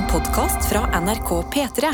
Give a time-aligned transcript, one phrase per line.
[0.00, 1.88] En podkast fra NRK P3.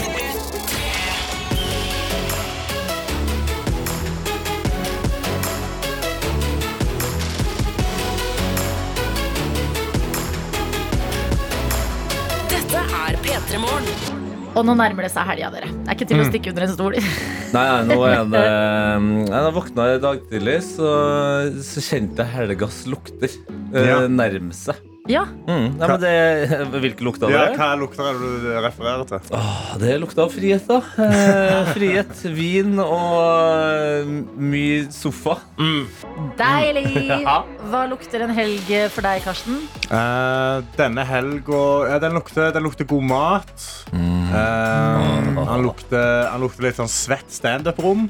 [12.51, 14.23] Dette er P3 Morgen.
[14.57, 15.69] Og nå nærmer det seg helga, dere.
[15.69, 16.97] Det er ikke til å stikke under en stol.
[17.57, 18.41] Nei, nei, nå er det
[19.31, 20.89] Da jeg våkna i dag tidlig, så,
[21.63, 24.01] så kjente jeg helgas lukter eh, Ja.
[24.11, 24.81] nærme seg.
[25.09, 25.77] Ja, Mm.
[25.79, 29.21] Nei, men det, hvilke lukter det Ja, hva lukter er det du refererer til?
[29.37, 30.81] Åh, Det lukter av frihet, da.
[31.05, 33.15] Eh, frihet, vin og
[33.63, 34.11] eh,
[34.43, 35.37] mye sofa.
[36.37, 37.07] deilig!
[37.71, 39.63] Hva lukter en helg for deg, Karsten?
[39.87, 43.67] Eh, denne helga ja, den, den lukter god mat.
[43.95, 48.09] Eh, han, lukter, han lukter litt sånn svett standup-rom.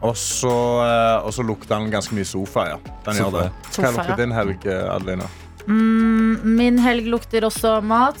[0.00, 0.52] Og så
[0.84, 2.68] eh, og så lukter han ganske mye sofa.
[2.74, 2.80] Ja.
[3.08, 3.46] Den gjør det.
[3.76, 4.90] Hva lukter din helg, Adelina?
[5.00, 5.49] Adeline?
[5.66, 8.16] Mm, min helg lukter også mat.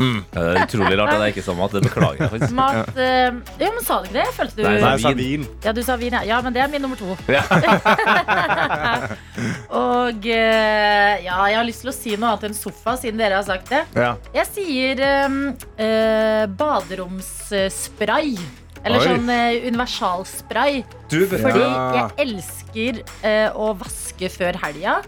[0.00, 0.22] Mm.
[0.32, 1.74] Det er utrolig rart at jeg ikke sa mat.
[1.76, 2.54] Det beklager jeg faktisk.
[2.56, 3.28] Mat eh,
[3.60, 4.24] Ja, men sa du ikke det?
[4.24, 5.44] Jeg følte du Nei, jeg sa vin.
[5.66, 6.22] Ja, du sa vin, ja.
[6.30, 6.38] ja.
[6.46, 7.10] Men det er min nummer to.
[7.30, 7.44] Ja.
[9.82, 13.38] Og eh, ja, jeg har lyst til å si noe annet enn sofa, siden dere
[13.40, 13.82] har sagt det.
[13.98, 14.14] Ja.
[14.34, 15.38] Jeg sier um,
[15.80, 18.34] eh, baderomsspray.
[18.80, 19.06] Eller Oi.
[19.10, 20.78] sånn eh, universalspray.
[21.12, 21.72] Du, Fordi Ja.
[21.98, 25.00] jeg elsker eh, å vaske før helga.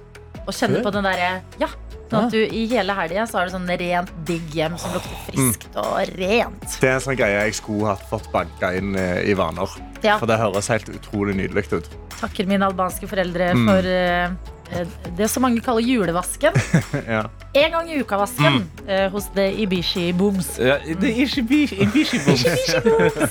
[0.47, 1.69] Og kjenne på den derre Ja.
[2.13, 5.17] Sånn at du i hele helga så har du sånn rent, digg hjem som lukter
[5.31, 6.75] friskt og rent.
[6.83, 9.71] Det er en sånn greie jeg skulle hatt fått banka inn eh, i vaner.
[10.05, 10.19] Ja.
[10.21, 11.89] For det høres helt utrolig nydelig ut.
[12.21, 13.65] Takker mine albanske foreldre Mm.
[13.71, 14.85] for eh,
[15.17, 16.53] det som mange kaller julevasken.
[17.17, 17.23] ja.
[17.55, 20.59] En gang i uka-vasken eh, hos The Ibishi Booms.
[20.61, 21.81] ja, the Ibishi,
[22.21, 22.37] bom.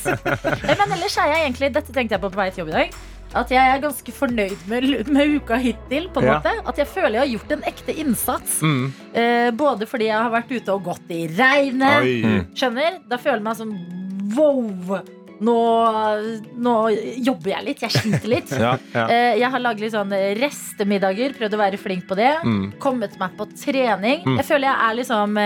[0.65, 2.77] Eh, Men ellers er jeg egentlig, dette tenkte jeg på på vei til jobb i
[2.79, 2.97] dag,
[3.33, 6.09] at jeg er ganske fornøyd med, med uka hittil.
[6.13, 6.39] på en Ja.
[6.39, 6.51] måte.
[6.67, 8.59] At jeg føler jeg har gjort en ekte innsats.
[8.61, 8.91] Mm.
[9.13, 12.01] Eh, både fordi jeg har vært ute og gått i regnet.
[12.03, 12.21] Oi.
[12.23, 12.45] Mm.
[12.55, 12.99] Skjønner?
[13.07, 13.73] Da føler jeg meg som
[14.35, 15.01] wow!
[15.41, 15.55] Nå,
[16.61, 16.73] nå
[17.25, 17.79] jobber jeg litt.
[17.81, 18.51] Jeg sliter litt.
[18.61, 18.75] Ja.
[18.93, 19.05] Ja.
[19.09, 22.33] Eh, Jeg har laget litt sånn restemiddager, prøvd å være flink på det.
[22.45, 22.73] Mm.
[22.83, 24.21] Kommet meg på trening.
[24.27, 24.37] Mm.
[24.37, 25.39] Jeg føler jeg er liksom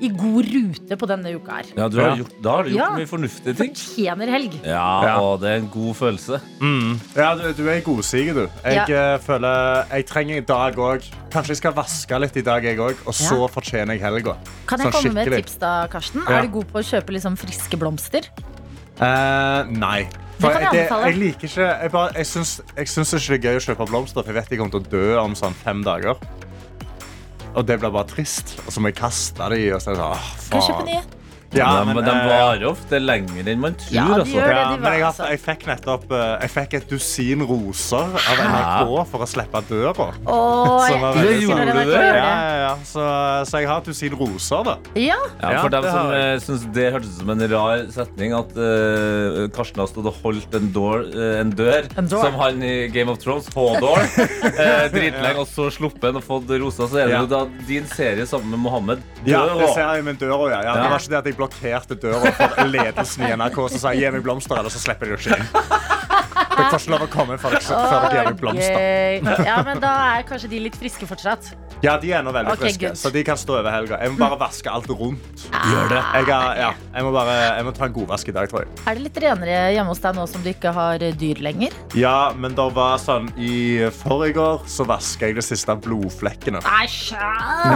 [0.00, 1.64] i god rute på denne uka her.
[1.76, 2.90] Ja, du har gjort, da har du gjort Ja.
[2.96, 3.74] mye fornuftige ting.
[3.74, 4.54] Fortjener helg.
[4.64, 5.14] Ja, Ja.
[5.20, 6.40] og det er en god følelse.
[6.60, 7.00] Mm.
[7.16, 8.48] Ja, du, du er godsiger, du.
[8.64, 11.04] Jeg eh, føler jeg trenger en dag òg.
[11.30, 12.96] Kanskje jeg skal vaske litt i dag, jeg òg.
[13.06, 13.46] Og så Ja.
[13.46, 14.36] fortjener jeg helga.
[14.66, 15.44] Kan jeg Sånn komme med et skikkelig.
[15.46, 16.22] tips da, Karsten?
[16.28, 16.38] Ja.
[16.38, 18.22] Er du god på å kjøpe liksom friske blomster?
[19.00, 20.08] Eh, nei.
[20.40, 21.04] Det kan jeg anbefale.
[21.10, 23.86] jeg liker ikke Jeg, bare- jeg syns jeg syns ikke det er gøy å kjøpe
[23.90, 26.16] blomster, for jeg vet jeg kommer til å dø om sånn fem dager.
[27.54, 28.54] Og det blir bare trist.
[28.66, 29.64] Og så må jeg kaste de.
[29.74, 30.10] Og så er det
[30.46, 30.86] sånn, faen.
[30.90, 31.19] nye?
[31.56, 33.90] Ja, men, men, de eh, varer ofte lenger enn man tror.
[33.96, 34.34] Ja, de altså.
[34.36, 34.58] gjør det.
[34.60, 35.28] de men var, jeg, har, altså.
[35.32, 40.06] jeg fikk nettopp eh, Jeg fikk et dusin roser av NRK for å slippe døra.
[40.30, 41.34] Oh, Så jeg når sånn- det?
[41.42, 42.04] gjorde du det.
[42.20, 42.70] ja, ja.
[42.86, 43.02] Så,
[43.50, 44.76] så jeg har et dusin roser, da.
[44.94, 48.32] Ja, Ja, Ja, for dem som uh, syns det hørtes ut som en rar setning,
[48.36, 52.24] at uh, Karsten har stått og holdt en, door, uh, en dør, En door.
[52.28, 56.54] som han i Game of Thrones, Hodor, uh, dritlenge, og så sluppet den og fått
[56.62, 57.24] rosa, så er det Ja.
[57.26, 59.02] jo da din serie sammen med Mohammed.
[59.26, 60.62] Ja, det ser jeg med døra, ja.
[60.70, 60.74] ja.
[60.78, 63.62] Det var ikke det at jeg blokkerte døra for ledelsen i NRK.
[63.74, 65.48] Så sa jeg gi meg blomster, eller så slipper de ikke inn.
[66.50, 69.44] Dere får ikke lov å komme før dere, gir meg blomster.
[69.48, 71.52] Ja, men da er kanskje de litt friske fortsatt.
[71.80, 72.98] Ja, de er nå veldig okay, friske, good.
[73.00, 73.96] så de kan stå over helga.
[74.02, 75.44] Jeg må bare vaske alt rundt.
[75.48, 76.00] Gjør det.
[76.18, 78.74] Jeg, er, ja, jeg, må bare, jeg må ta en godvask i dag, tror jeg.
[78.84, 81.76] Er det litt renere hjemme hos deg nå som du ikke har dyr lenger?
[81.96, 86.60] Ja, men det var sånn I forrige så vaska jeg de siste blodflekkene.
[86.60, 87.16] Æsj!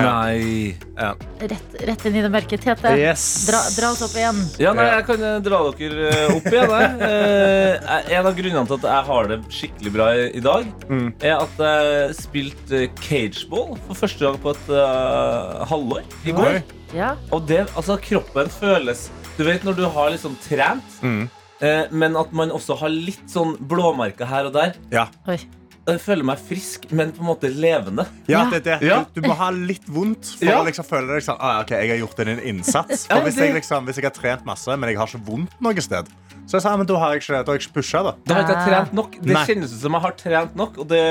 [0.05, 0.77] Nei.
[0.99, 1.15] Ja.
[1.41, 2.61] Rett, rett inn i det mørke.
[2.61, 3.25] Tete, Yes.
[3.55, 4.41] Dra, dra oss opp igjen.
[4.61, 6.73] Ja, nei, jeg kan eh, dra dere eh, opp igjen.
[6.75, 6.91] jeg.
[7.09, 11.07] Eh, en av grunnene til at jeg har det skikkelig bra i, dag, Mm.
[11.23, 16.59] er at jeg spilte uh, cageball for første gang på et uh, halvår i går.
[16.95, 17.15] Ja.
[17.35, 21.25] Og det, altså kroppen føles Du vet når du har liksom trent, Mm.
[21.61, 24.75] eh, men at man også har litt sånn blåmerker her og der.
[24.93, 25.09] Ja.
[25.27, 25.39] Oi.
[25.85, 28.07] Jeg føler meg frisk, men på en måte levende.
[28.31, 28.89] Ja, det, er det.
[28.89, 28.99] Ja.
[29.13, 30.61] Du, du må ha litt vondt for Ja.
[30.63, 33.03] å liksom føle deg sånn ah, Ok, jeg har gjort en innsats.
[33.11, 35.85] For hvis, jeg liksom, hvis jeg har trent masse, men jeg har ikke vondt noe
[35.85, 36.09] sted,
[36.47, 38.15] så jeg sa, men da har jeg ikke, da har jeg ikke pusha det.
[38.29, 39.15] Da har ikke jeg trent nok.
[39.21, 39.45] Det Nei.
[39.49, 40.79] kjennes ut som jeg har trent nok.
[40.83, 41.05] Og det,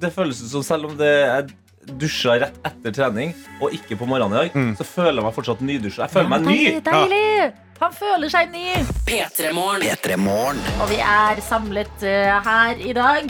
[0.00, 1.54] det føles ut som selv om det jeg
[2.02, 3.30] dusja rett etter trening
[3.62, 4.72] og ikke på morgenen i dag, Mm.
[4.80, 6.02] så føler jeg meg fortsatt nydusja.
[6.08, 6.56] Jeg føler meg ny.
[6.56, 7.52] Deilig, deilig!
[7.80, 8.64] Han føler seg ny.
[9.06, 9.84] P3 Morgen.
[9.84, 10.60] P3 Morgen.
[10.80, 13.28] Og vi er samlet uh, her i dag.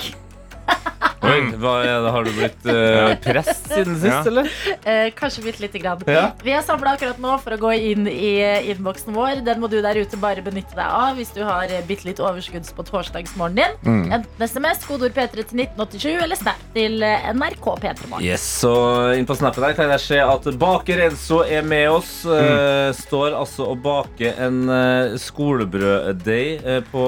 [1.26, 2.10] Oi, hva er det?
[2.14, 4.20] Har du blitt uh, prest siden sist, Ja.
[4.30, 4.50] eller?
[4.86, 6.02] Eh, kanskje bitte lite grann.
[6.06, 6.28] Ja.
[6.44, 9.40] Vi er samla akkurat nå for å gå inn i eh, innboksen vår.
[9.46, 12.20] Den må du der ute bare benytte deg av hvis du har eh, bitte litt
[12.22, 13.74] overskudds på torsdagsmorgenen din.
[13.82, 14.14] Mm.
[14.20, 18.22] Enten SMS, kodeord P3 til 1987 eller Snap til NRK P3morgen.
[18.22, 18.76] Yes, så
[19.18, 22.14] inn på snappen der kan jeg se at Baker Enzo er med oss.
[22.28, 27.04] eh, står altså og baker en uh, skolebrøddeig uh, på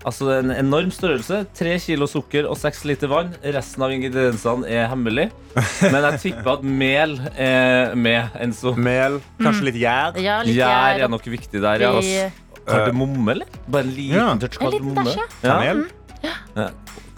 [0.00, 1.42] Altså en enorm størrelse.
[1.56, 3.34] Tre kilo sukker og seks liter vann.
[3.44, 5.26] Resten av ingrediensene er hemmelig.
[5.82, 8.30] Men jeg tipper at mel er med.
[8.40, 8.72] Enzo.
[8.80, 10.16] Mel, kanskje litt gjær.
[10.24, 11.84] Ja, litt Gjær er nok viktig der.
[11.84, 11.92] Ja.
[11.98, 12.30] altså.
[12.70, 13.46] Kardemomme, eller?
[13.68, 14.26] Bare en liten Ja.
[14.40, 15.04] touch kardemomme.
[15.16, 15.26] Ja.
[15.42, 15.84] Kanel.
[16.24, 16.70] Ja.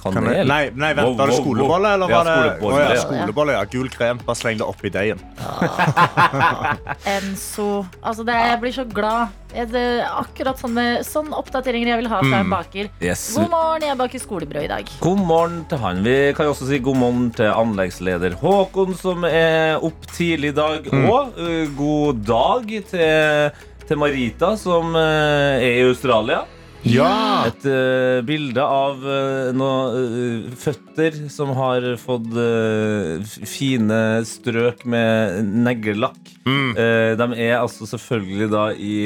[0.02, 0.24] Kanel.
[0.24, 0.48] Kanel?
[0.50, 3.02] Nei, nei, vent, var det skolebolle, eller Ja, var det skolebolle, Å, ja, ja.
[3.06, 3.54] skolebolle?
[3.56, 4.22] Ja, Gul krem.
[4.26, 5.22] Bare sleng det oppi deigen.
[7.14, 7.68] Enzo.
[8.02, 9.38] Altså, det, jeg blir så glad.
[9.52, 12.88] Det, akkurat sånne, sånne oppdateringer jeg vil ha fra en baker.
[13.04, 13.26] Yes.
[13.36, 14.94] God morgen, jeg baker skolebrød i dag.
[15.02, 16.00] God morgen til han.
[16.06, 20.56] Vi kan jo også si god morgen til anleggsleder Håkon, som er opp tidlig i
[20.56, 20.88] dag.
[21.02, 26.42] Og uh, god dag til, til Marita, som uh, er i Australia.
[26.88, 27.46] Ja!
[27.46, 35.52] Et uh, bilde av uh, noen uh, føtter som har fått uh, fine strøk med
[35.62, 36.20] neglelakk.
[36.42, 36.72] Mm.
[36.74, 38.96] Uh, de er altså selvfølgelig da i,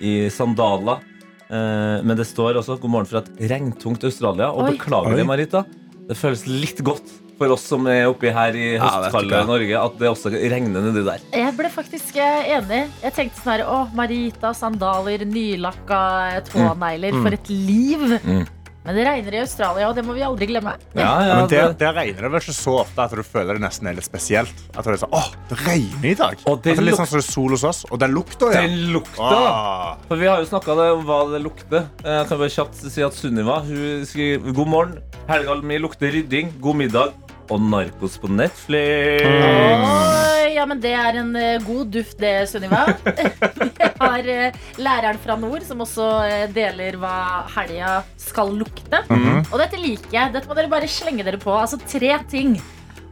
[0.00, 1.00] i sandaler.
[1.46, 4.52] Uh, men det står også 'God morgen fra et regntungt Australia'.
[4.52, 4.74] Og Oi.
[4.74, 5.20] beklager Oi.
[5.20, 5.64] det, Marita.
[6.06, 7.08] Det føles litt godt
[7.38, 9.42] for oss som er oppi her i høstkalde.
[9.48, 11.24] Norge, at det også regner nedi der.
[11.36, 12.84] Jeg ble faktisk eh, enig.
[13.04, 16.02] Jeg tenkte sånn her Å, Marita, sandaler, nylakka
[16.50, 17.16] tånegler.
[17.16, 17.24] Mm.
[17.26, 18.06] For et liv!
[18.24, 18.46] Mm.
[18.86, 20.76] Men det regner i Australia, og det må vi aldri glemme.
[20.94, 23.58] Ja, ja, Men der, det- der regner det vel ikke så ofte at du føler
[23.58, 24.54] det nesten er litt spesielt.
[24.76, 26.36] At det er sånn, åh, det regner i dag.
[26.46, 27.84] Og det at det er litt sånn som det er sol hos oss.
[27.90, 28.62] Og den lukta, ja.
[28.62, 29.26] Den lukta!
[29.26, 29.96] Ah.
[30.08, 31.88] For Vi har jo snakka om hva det lukter.
[32.04, 34.98] Jeg kan bare kjapt si at Sunniva hun skriver god morgen.
[35.28, 37.12] Helga mi lukter rydding, god middag
[37.52, 39.24] og narkos på Netflix.
[39.26, 42.84] Oi, ja, men Det er en eh, god duft, det, Sunniva.
[43.76, 49.02] Vi har eh, læreren fra nord som også eh, deler hva helga skal lukte.
[49.50, 50.34] Og dette liker jeg.
[50.34, 51.54] Dette må dere bare slenge dere på.
[51.54, 52.56] Altså tre ting.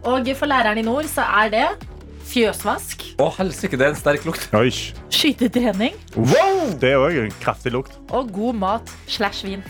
[0.04, 1.66] Og for læreren i nord så er det
[2.34, 4.46] fjøsvask, Å, helsike, det er en sterk lukt.
[4.56, 4.70] Oi.
[5.12, 6.72] skytetrening Wow.
[6.80, 7.94] Det er òg en kraftig lukt.
[8.10, 9.62] og god mat slash vin.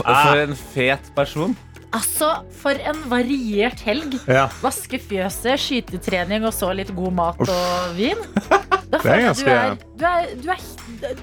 [0.00, 1.54] Og for en fet person.
[1.96, 4.14] Altså, for en variert helg.
[4.30, 4.44] Ja.
[4.62, 8.20] Vaske fjøset, skytetrening og så litt god mat og vin.
[8.90, 10.62] Da er føler jeg at du er, du er,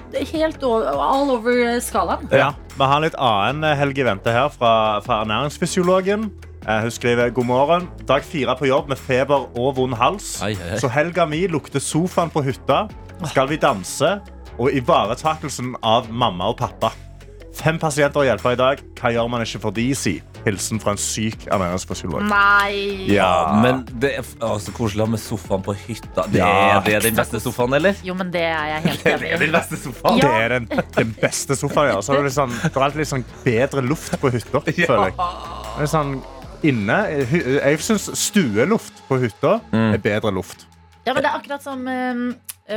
[0.08, 2.22] du er helt over, all over skalaen.
[2.32, 2.46] Ja.
[2.72, 4.70] Vi har en litt annen helg i vente her fra,
[5.04, 6.30] fra ernæringsfysiologen.
[6.64, 7.88] Eh, Hun skriver god morgen.
[8.08, 10.38] Dag fire på jobb med feber og vond hals.
[10.40, 10.78] Ai, ai.
[10.80, 12.86] Så helga mi lukter sofaen på hytta.
[13.28, 14.14] Skal vi danse?
[14.56, 16.94] Og ivaretakelsen av mamma og pappa.
[17.58, 18.80] Fem pasienter å hjelpe i dag.
[19.00, 20.12] Hva gjør man ikke for de, si?
[20.44, 22.22] Hilsen fra en syk ernæringsfysiolog.
[22.30, 23.08] Nei.
[23.10, 26.24] Ja, men det er å, så koselig å ha med sofaen på hytta.
[26.30, 26.46] Det Ja.
[26.78, 27.98] er, det er den beste sofaen, eller?
[28.06, 29.40] Jo, men det er jeg helt Det enig er i.
[29.42, 30.20] den beste sofaen.
[30.22, 31.90] Det er den, den beste sofaen.
[31.90, 32.00] Ja.
[32.06, 35.10] Så er det, litt sånn, det er alltid litt sånn bedre luft på hytta, føler
[35.10, 35.18] jeg.
[35.18, 36.14] Det er sånn,
[36.72, 37.00] inne,
[37.32, 40.68] hy- jeg syns stueluft på hytta er bedre luft.
[41.04, 42.22] Ja, men det er akkurat som eh,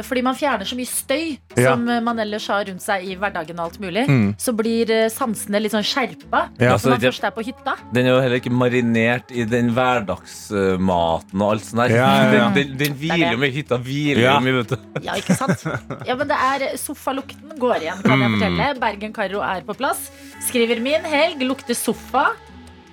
[0.07, 1.73] fordi man fjerner så mye støy Ja.
[1.73, 4.05] som eh, man ellers har rundt seg i hverdagen, og alt mulig,
[4.39, 7.75] så blir eh, sansene litt sånn skjerpa Ja, når man det- først er på hytta.
[7.93, 11.95] Den er jo heller ikke marinert i den hverdagsmaten og alt sånt der.
[11.95, 12.49] Ja, ja, ja.
[12.53, 14.35] Den, den, den hviler er jo mye, hytta hviler Ja.
[14.39, 15.01] jo mye, vet du.
[15.05, 15.65] Ja, ikke sant?
[16.07, 18.69] Ja, men det er Sofalukten går igjen, kan jeg fortelle.
[18.81, 20.07] Bergen Karro er på plass.
[20.47, 22.29] Skriver min helg lukter sofa,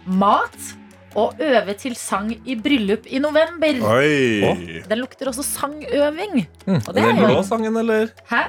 [0.07, 0.59] mat
[1.17, 3.81] og øve til sang i bryllup i november.
[3.95, 4.83] Oi.
[4.89, 6.43] Den lukter også sangøving.
[6.67, 8.11] Og det Den blå sangen, eller?
[8.29, 8.43] Hæ?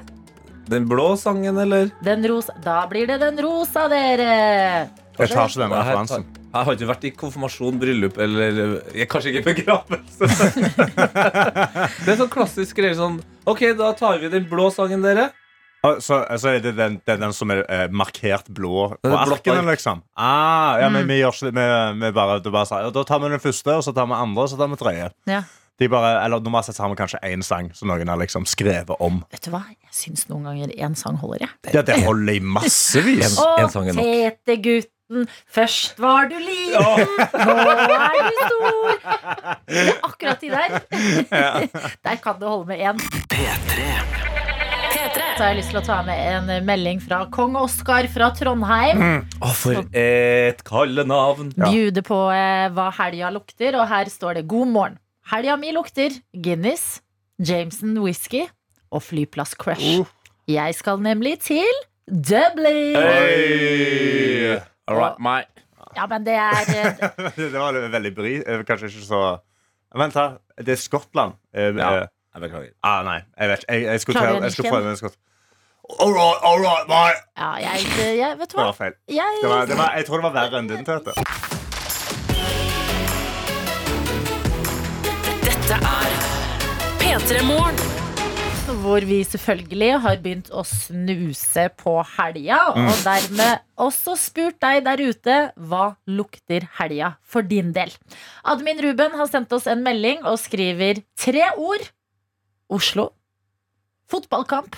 [0.69, 1.89] Den blå sangen, eller?
[2.05, 4.89] Den rosa Da blir det den rosa, dere.
[5.19, 6.25] Jeg tar ikke den referansen.
[6.53, 8.59] jeg har ikke vært i konfirmasjon, bryllup eller
[8.95, 10.29] jeg, Kanskje ikke begravelse.
[12.05, 15.31] det er sånn klassisk greie sånn OK, da tar vi den blå sangen, dere.
[15.83, 19.13] Ah, Så, så er det den, er den som er eh, markert blå på Den
[19.15, 19.69] arkene, ark.
[19.77, 20.01] liksom?
[20.17, 21.55] Ah, ja, men vi gjør ikke det.
[21.55, 24.17] Vi, vi bare, det bare sier, da tar vi den første, og så tar vi
[24.17, 25.07] andre, og så tar vi tredje.
[25.31, 25.39] Ja.
[25.79, 28.91] De bare, eller Normalt sett har vi kanskje én sang som noen har liksom skrevet
[28.99, 29.21] om.
[29.31, 29.61] Vet du hva?
[29.71, 31.73] Jeg syns noen ganger én sang holder, jeg.
[31.77, 33.37] Ja, Det holder i massevis.
[33.39, 34.03] En- en sang er nok.
[34.03, 38.99] tete gutten, først var du liten, nå er du stor.
[39.71, 40.67] Det er akkurat de der.
[42.03, 44.38] Der kan det holde med én.
[45.39, 48.99] Så har jeg lyst til å ta med en melding fra kong Oskar fra Trondheim.
[49.39, 51.53] Å, for et kallenavn.
[51.55, 51.69] Ja.
[51.71, 54.97] Bjuder på eh, hva helga lukter, og her står det 'God morgen'.
[55.31, 56.99] Helga mi lukter Guinness,
[57.39, 58.41] Jameson whisky
[58.91, 60.01] og flyplass-crush.
[60.01, 60.11] Uh.
[60.51, 61.71] Jeg skal nemlig til
[62.11, 62.99] Dublin.
[62.99, 64.59] Hey.
[64.91, 65.63] All right, mate.
[65.95, 67.07] Ja, men det er eh,
[67.39, 68.35] Det var veldig bri.
[68.43, 69.23] eh, Kanskje ikke så
[69.95, 70.35] Vent, her.
[70.59, 71.39] Det er Skottland.
[71.55, 72.07] Eh, Ja.
[72.35, 72.69] Jeg beklager.
[72.83, 73.73] ah, nei, jeg vet ikke.
[73.73, 75.15] Jeg, jeg skulle, jeg skulle prøve en skott.
[75.97, 77.15] All right, all right, bye.
[77.37, 77.81] Ja, jeg,
[78.19, 78.65] jeg Vet du Det hva?
[78.69, 78.93] var feil.
[79.09, 81.15] Jeg, Det var, det var, jeg tror det var verre enn din, Tete.
[85.43, 86.11] Dette er
[87.01, 87.79] P3 Morgen.
[88.83, 92.85] hvor vi selvfølgelig har begynt å snuse på helga, Mm.
[92.91, 97.89] og dermed også spurt deg der ute hva lukter helga for din del.
[98.45, 101.89] Admin Ruben har sendt oss en melding og skriver tre ord.
[102.69, 103.09] Oslo,
[104.07, 104.75] fotballkamp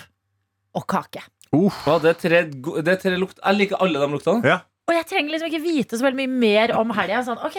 [0.77, 1.23] og kake.
[1.51, 1.61] Å,
[2.01, 2.43] det, er tre,
[2.81, 3.39] det er tre lukt.
[3.43, 4.43] Jeg liker alle de luktene.
[4.47, 4.59] Ja.
[4.87, 7.23] Og jeg trenger liksom ikke vite så veldig mye mer om helga.
[7.27, 7.57] Sånn, ok,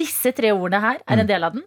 [0.00, 1.20] disse tre ordene her er Mm.
[1.20, 1.64] en del av den.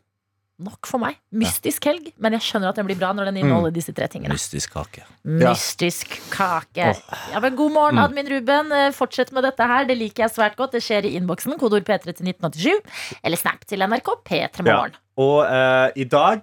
[0.60, 1.18] Nok for meg.
[1.38, 3.44] Mystisk helg, men jeg skjønner at den blir bra når den Mm.
[3.46, 4.34] inneholder disse tre tingene.
[4.34, 5.04] Mystisk kake.
[5.24, 5.52] Ja.
[5.54, 6.96] Mystisk kake.
[7.32, 8.04] Ja, men God morgen, Mm.
[8.06, 8.72] admin Ruben.
[8.72, 9.86] Eh, Fortsett med dette her.
[9.86, 10.72] Det liker jeg svært godt.
[10.72, 11.58] Det skjer i innboksen.
[11.60, 12.82] Kodeord P3 til 1987.
[13.24, 14.94] Eller snap til NRK P3 Morgen.
[15.18, 16.42] Og eh, i dag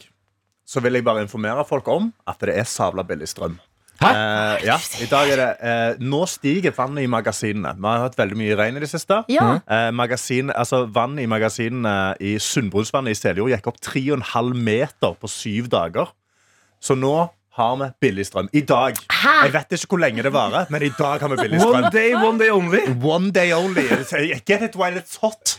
[0.66, 3.58] så vil jeg bare informere folk om at det er sabla billig strøm.
[4.02, 4.10] Hæ?
[4.10, 7.76] Eh, ja, i dag er det uh, Nå stiger vannet i magasinene.
[7.78, 9.20] Vi har hatt veldig mye regn i det siste.
[9.32, 9.46] Ja.
[9.70, 15.30] Uh, magasin, altså Vann i magasinene i sundbrunnsvannet i Seljord gikk opp 3,5 meter på
[15.30, 16.12] syv dager.
[16.82, 17.14] Så nå
[17.54, 18.48] har vi billig strøm.
[18.52, 18.98] I dag.
[19.10, 19.34] Hæ?
[19.46, 21.84] Jeg vet ikke hvor lenge det varer, men i dag har vi billig strøm.
[21.84, 22.82] One day, one day only.
[22.98, 23.86] One day only.
[24.46, 25.54] Get it while it's hot.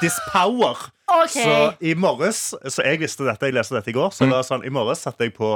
[0.00, 0.78] This power.
[1.10, 1.42] Okay.
[1.42, 4.14] Så i morges Så jeg visste dette, jeg leste dette i går.
[4.14, 5.50] Så det var sånn, I morges satte jeg på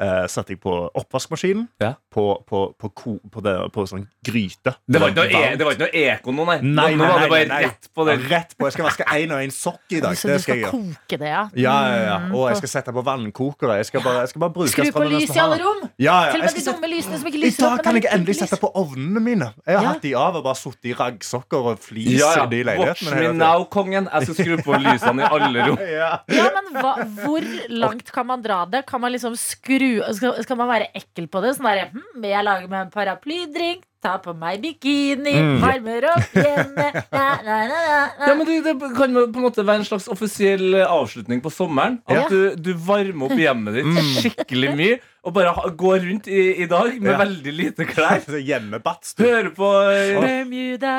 [0.00, 1.68] Satte jeg på oppvaskmaskinen.
[1.80, 1.94] Ja.
[2.12, 4.74] På, på, på, ko, på, det, på sånn gryte.
[4.84, 6.56] Det var noe, e det var ikke noe eko nå, nei.
[6.60, 7.60] Nei, nå nei, nei, nei.
[7.64, 8.16] rett på det.
[8.28, 8.66] Rett på.
[8.68, 10.18] Jeg skal vaske én og én sokk i dag.
[10.20, 11.42] Så Det du skal skal koke det, ja?
[11.56, 12.18] Ja, ja, ja.
[12.26, 13.78] Mm, Og jeg skal sette på vannkokere.
[13.80, 15.80] Jeg skal bare, jeg skal bare bruke Skru på lys i alle rom!
[15.96, 16.34] Ja, ja.
[16.34, 18.58] Til og med de dumme lysene som ikke lyser I dag kan jeg endelig sette
[18.60, 19.48] på ovnene mine.
[19.64, 19.88] Jeg har Ja.
[19.94, 22.44] hatt de av og bare sittet i raggsokker og flis Ja, ja.
[22.44, 24.08] i de Watch me now, kongen.
[24.12, 25.80] Jeg skal skru på lysene i alle rom.
[26.02, 26.12] Ja.
[26.28, 26.92] Ja, men hva,
[27.24, 27.48] Hvor
[27.82, 28.84] langt kan man dra det?
[28.86, 31.56] Kan man liksom skru Skal, skal man være ekkel på det?
[31.56, 35.60] Sånn der, hm, Jeg lager meg en paraplydrink, tar på meg bikini, Mm.
[35.62, 37.80] varmer opp hjemme na, na, na, na,
[38.18, 38.26] na.
[38.26, 41.50] Ja, men det, det kan på en måte være en slags offisiell eh, avslutning på
[41.54, 42.00] sommeren.
[42.06, 42.28] At Ja.
[42.28, 46.66] du, du varmer opp hjemmet ditt skikkelig mye og bare ha, går rundt i, i
[46.66, 47.18] dag med Ja.
[47.20, 48.24] veldig lite klær.
[48.48, 49.14] Hjemmebats.
[49.20, 50.94] Hører på eh, Bermuda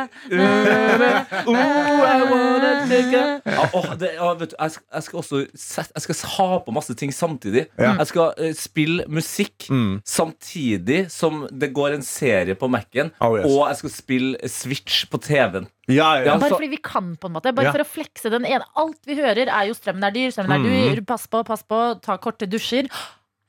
[1.46, 5.20] Oh, I wanna take a ja, åh, det, ja, vet du, jeg, skal, jeg skal
[5.20, 7.66] også set, Jeg skal ha på masse ting samtidig.
[7.80, 7.94] Ja.
[8.00, 10.02] Jeg skal uh, spille musikk Mm.
[10.06, 13.12] samtidig som det går en serie på Mac-en.
[13.22, 13.46] Oh, yes.
[13.50, 15.68] Og jeg skal spille Switch på TV-en.
[15.88, 16.26] Ja, ja.
[16.26, 16.38] Ja.
[16.38, 17.54] Bare så- fordi vi kan, på en måte.
[17.56, 17.72] Bare Ja.
[17.72, 18.64] for å flekse den ene.
[18.78, 21.02] Alt vi hører, er jo strømmen er dyr, strømmen er dyr.
[21.06, 22.88] Pass på, pass på, ta korte dusjer.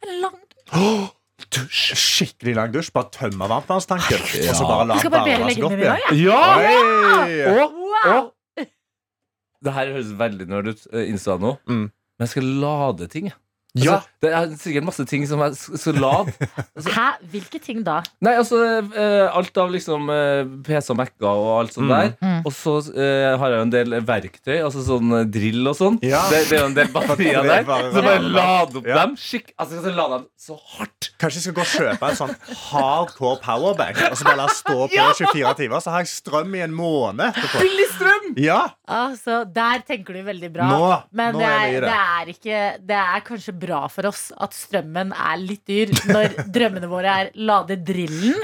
[0.06, 1.10] En lang
[1.50, 1.94] Dusj.
[1.98, 2.90] Skikkelig lang dusj.
[2.94, 4.20] Bare tømme varmtvannstanken.
[4.48, 6.24] Og så bare la Du skal barbere seg opp i dag, igjen.
[6.24, 6.40] ja?
[7.24, 7.60] Oi!
[7.60, 7.74] Og,
[8.06, 8.66] og
[9.64, 11.90] Det her høres veldig nerd ut, eh, Insta nå, Mm.
[12.18, 13.32] men jeg skal lade ting.
[13.74, 13.84] Jeg.
[13.84, 13.94] Ja.
[13.98, 16.28] Altså, det er sikkert masse ting som er så lav.
[16.76, 17.06] Altså, Hæ?
[17.32, 17.98] Hvilke ting da?
[18.24, 18.56] Nei, altså
[18.94, 21.92] eh, Alt av liksom eh, PC og Mac-er og alt sånt Mm.
[21.92, 22.12] der.
[22.22, 22.38] Mm.
[22.46, 25.98] Og så eh, har jeg jo en del verktøy, altså sånn eh, drill og sånn.
[26.06, 26.22] Ja.
[26.30, 27.66] Det, det er jo en del batterier er der.
[27.68, 29.00] bare- Så bare lade opp Ja.
[29.02, 29.16] dem.
[29.20, 31.10] Skikk, altså jeg skal lade dem så hardt.
[31.20, 32.34] Kanskje jeg skal gå og kjøpe en sånn
[32.70, 35.82] hardcore powerbank og så bare la stå på 24 timer.
[35.84, 37.60] Så har jeg strøm i en måned etterpå.
[37.66, 38.30] Billig strøm!
[38.40, 40.66] Ja, Altså, Der tenker du veldig bra.
[40.68, 42.58] Nå- men nå det, er er, det er ikke
[42.90, 47.32] Det er kanskje bra for oss at strømmen er litt dyr når drømmene våre er
[47.34, 48.36] lade drillen,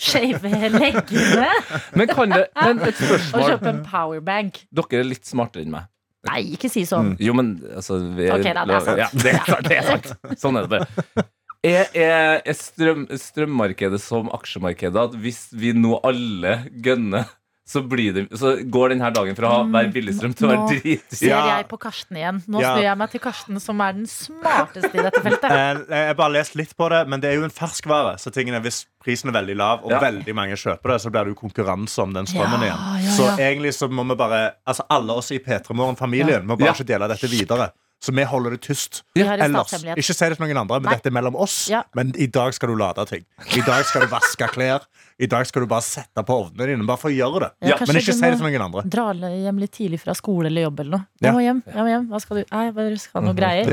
[0.00, 1.48] shave leggene
[1.96, 4.64] Men kan det Men et og kjøpe en powerbank.
[4.74, 5.88] Dere er litt smartere enn meg.
[6.28, 7.14] Nei, ikke si sånn.
[7.22, 9.00] Jo, men altså vi Ok, da, det er sant.
[9.00, 9.68] Ja, det er sant.
[9.68, 10.40] Det er sant.
[10.42, 11.26] Sånn er det bare.
[11.60, 16.54] Er, er, er strøm, strømmarkedet som aksjemarkedet at hvis vi nå alle
[16.84, 17.28] gønner,
[17.70, 20.98] så, blir det, så går denne dagen fra å være billigstrøm til å være Nå
[21.14, 22.40] ser jeg på Karsten igjen.
[22.50, 22.72] Nå Ja.
[22.74, 25.50] snur jeg meg til Karsten, som er den smarteste i dette feltet.
[25.60, 28.16] Eh, Jeg har bare lest litt på det, men det er jo en ferskvare.
[28.18, 30.00] Så tingene, hvis prisen er veldig lav, og Ja.
[30.02, 33.04] veldig mange kjøper det, så blir det jo konkurranse om den strømmen Ja, igjen.
[33.04, 33.36] ja, Så ja.
[33.50, 36.72] egentlig så må vi bare Altså alle oss i P3 Morgen-familien må bare Ja.
[36.74, 37.70] ikke dele dette videre.
[38.00, 39.02] Så vi holder det tyst.
[39.18, 39.34] Ja.
[39.36, 40.94] Ellers, ikke si det til noen andre, men Nei.
[40.96, 41.66] dette er mellom oss.
[41.68, 41.82] Ja.
[41.94, 43.26] Men i dag skal du lade ting.
[43.52, 44.86] I dag skal du vaske klær.
[45.20, 46.86] I dag skal du bare sette på ovnene dine.
[46.88, 47.50] Bare for å gjøre det.
[47.68, 48.86] Ja, Men ikke si det til noen andre.
[48.88, 51.04] Dra hjem litt tidlig fra skole eller jobb eller noe.
[51.20, 51.60] Jeg må hjem.
[51.68, 52.06] Jeg må hjem.
[52.14, 52.42] Hva skal du?
[52.54, 53.64] Nei, jeg bare skal ha noe greier.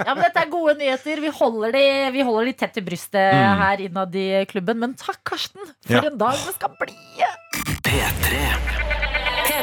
[0.00, 1.20] Ja, men Dette er gode nyheter.
[1.28, 1.84] Vi holder de,
[2.16, 4.80] vi holder de tett til brystet her innad i klubben.
[4.80, 6.08] Men takk, Karsten, for Ja.
[6.08, 6.96] en dag det skal bli!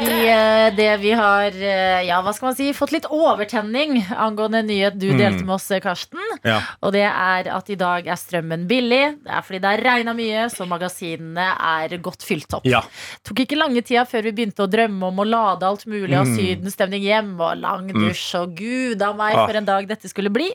[0.01, 2.70] I uh, det vi har uh, Ja, hva skal man si?
[2.75, 6.22] Fått litt overtenning angående en nyhet du delte med oss, eh, Karsten.
[6.48, 6.60] Ja.
[6.81, 9.01] Og det er at i dag er strømmen billig.
[9.25, 12.65] Det er fordi det har regna mye, så magasinene er godt fylt opp.
[12.70, 12.81] Ja.
[13.27, 16.25] Tok ikke lange tida før vi begynte å drømme om å lade alt mulig av
[16.31, 16.36] Mm.
[16.38, 19.46] sydenstemning hjem og lang dusj og gud a meg Ah.
[19.48, 20.50] for en dag dette skulle bli.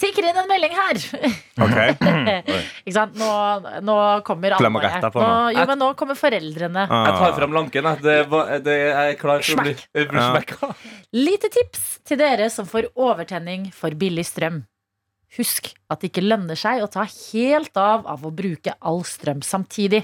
[0.00, 0.98] Tikker inn en melding her.
[1.62, 1.76] Ok.
[2.86, 3.14] ikke sant?
[3.20, 3.28] Nå,
[3.84, 3.96] nå
[4.26, 5.04] kommer alvoret.
[5.14, 6.86] på Nå, jo, men nå kommer foreldrene.
[6.88, 7.88] Jeg tar fram lanken.
[7.92, 8.02] jeg.
[8.02, 8.16] Det,
[8.66, 10.28] det er klar for å bli, bli Ja.
[10.32, 10.72] smekka.
[11.14, 14.62] Lite tips til dere som får overtenning for billig strøm.
[15.38, 19.40] Husk at det ikke lønner seg å ta helt av av å bruke all strøm
[19.46, 20.02] samtidig.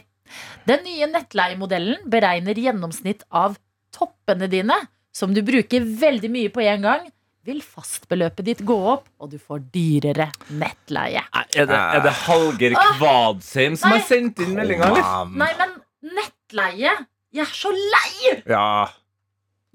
[0.69, 3.59] Den nye nettleiemodellen beregner gjennomsnitt av
[3.93, 4.77] toppene dine,
[5.13, 7.07] som du bruker veldig mye på én gang.
[7.49, 10.27] Vil fastbeløpet ditt gå opp, og du får dyrere
[10.61, 11.23] nettleie.
[11.33, 15.29] Nei, Er det, er det Hallgeir Kvadsheim som har sendt inn meldinga, eller?
[15.33, 15.77] Nei, men
[16.19, 16.93] nettleie
[17.33, 18.35] Jeg er så lei!
[18.49, 18.67] Ja.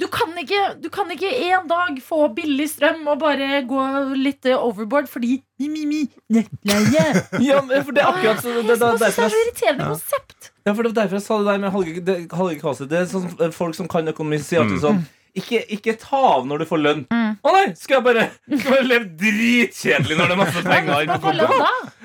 [0.01, 3.81] Du kan ikke, du kan ikke en dag få billig strøm og bare gå
[4.17, 5.99] litt overboard fordi mi, mi, mi,
[6.33, 7.03] nettleie.
[7.47, 10.49] Ja, men for det er akkurat så, det, det, det, det, er så irriterende konsept.
[10.65, 12.89] ja, for det var derfor jeg sa det der med Hallgeir det- Kvadsheim.
[12.93, 14.85] Det er sånn eh, folk som kan økonomi, sier alltid Mm.
[14.87, 15.03] sånn
[15.35, 17.05] ikke, ikke ta av når du får lønn.
[17.09, 17.53] Å Mm.
[17.53, 17.73] nei!
[17.75, 21.31] Skal jeg bare, skal jeg bare leve dritkjedelig når det er masse penger inne på
[21.31, 21.63] kontoen?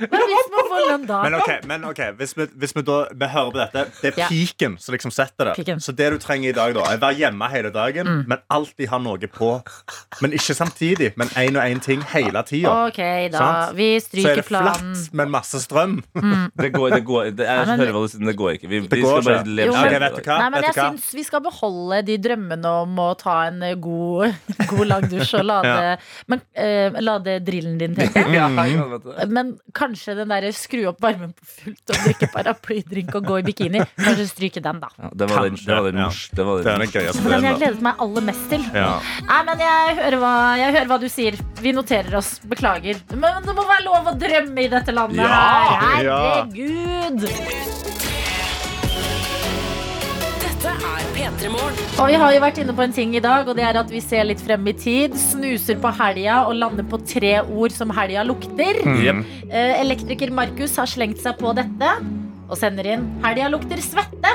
[0.08, 1.18] Hva hvis man får lønn da?
[1.26, 4.18] Men ok, men okay hvis, vi, hvis vi da vi hører på dette Det er
[4.23, 4.28] Ja.
[4.32, 5.54] piken som liksom setter det.
[5.58, 5.82] Piken.
[5.85, 8.25] Så det du trenger i dag, da er å være hjemme hele dagen, Mm.
[8.28, 9.50] men alltid ha noe på.
[10.23, 12.73] Men ikke samtidig, men én og én ting hele tida.
[12.88, 13.38] Okay, da.
[13.73, 14.94] Så er stryker det planen.
[14.94, 15.99] flatt, men masse strøm.
[16.58, 18.68] Det går, det går det, Jeg hører hva du sier, men det går ikke.
[18.68, 20.00] Vi, vi skal bare leve Jo, Ok, men- kjedelig.
[20.00, 20.38] vet du hva?
[20.38, 24.34] Nei, men jeg syns vi skal beholde de drømmene om å ta en eh, god,
[24.72, 25.96] god lang dusj og lade,
[26.30, 28.08] men, eh, lade drillen din, til
[28.38, 29.08] Ja, ja, vet.
[29.34, 33.46] Men kanskje den derre skru opp varmen på fullt og drikke paraplydrink og gå i
[33.48, 33.82] bikini.
[33.98, 34.90] Kanskje stryke den, da.
[34.98, 36.08] Ja, det var den, det var den ja.
[36.38, 36.84] det var Det er
[37.28, 38.66] den jeg gledet meg aller mest til.
[38.75, 38.90] Ja.
[39.28, 41.38] Nei, men jeg hører, hva, jeg hører hva du sier.
[41.62, 42.34] Vi noterer oss.
[42.48, 43.00] Beklager.
[43.14, 46.04] Men det må være lov å drømme i dette landet Ja, her.
[46.06, 46.20] ja.
[46.52, 47.28] Herregud.
[50.58, 51.76] Dette er P3 Morgen.
[52.02, 53.92] Og vi har jo vært inne på en ting i dag, og det er at
[53.94, 55.14] vi ser litt frem i tid.
[55.14, 58.80] Snuser på helga og lander på tre ord som helga lukter.
[58.82, 59.22] Mm.
[59.46, 61.94] Eh, Elektriker Markus har slengt seg på dette
[62.48, 64.34] og sender inn 'Helga lukter svette'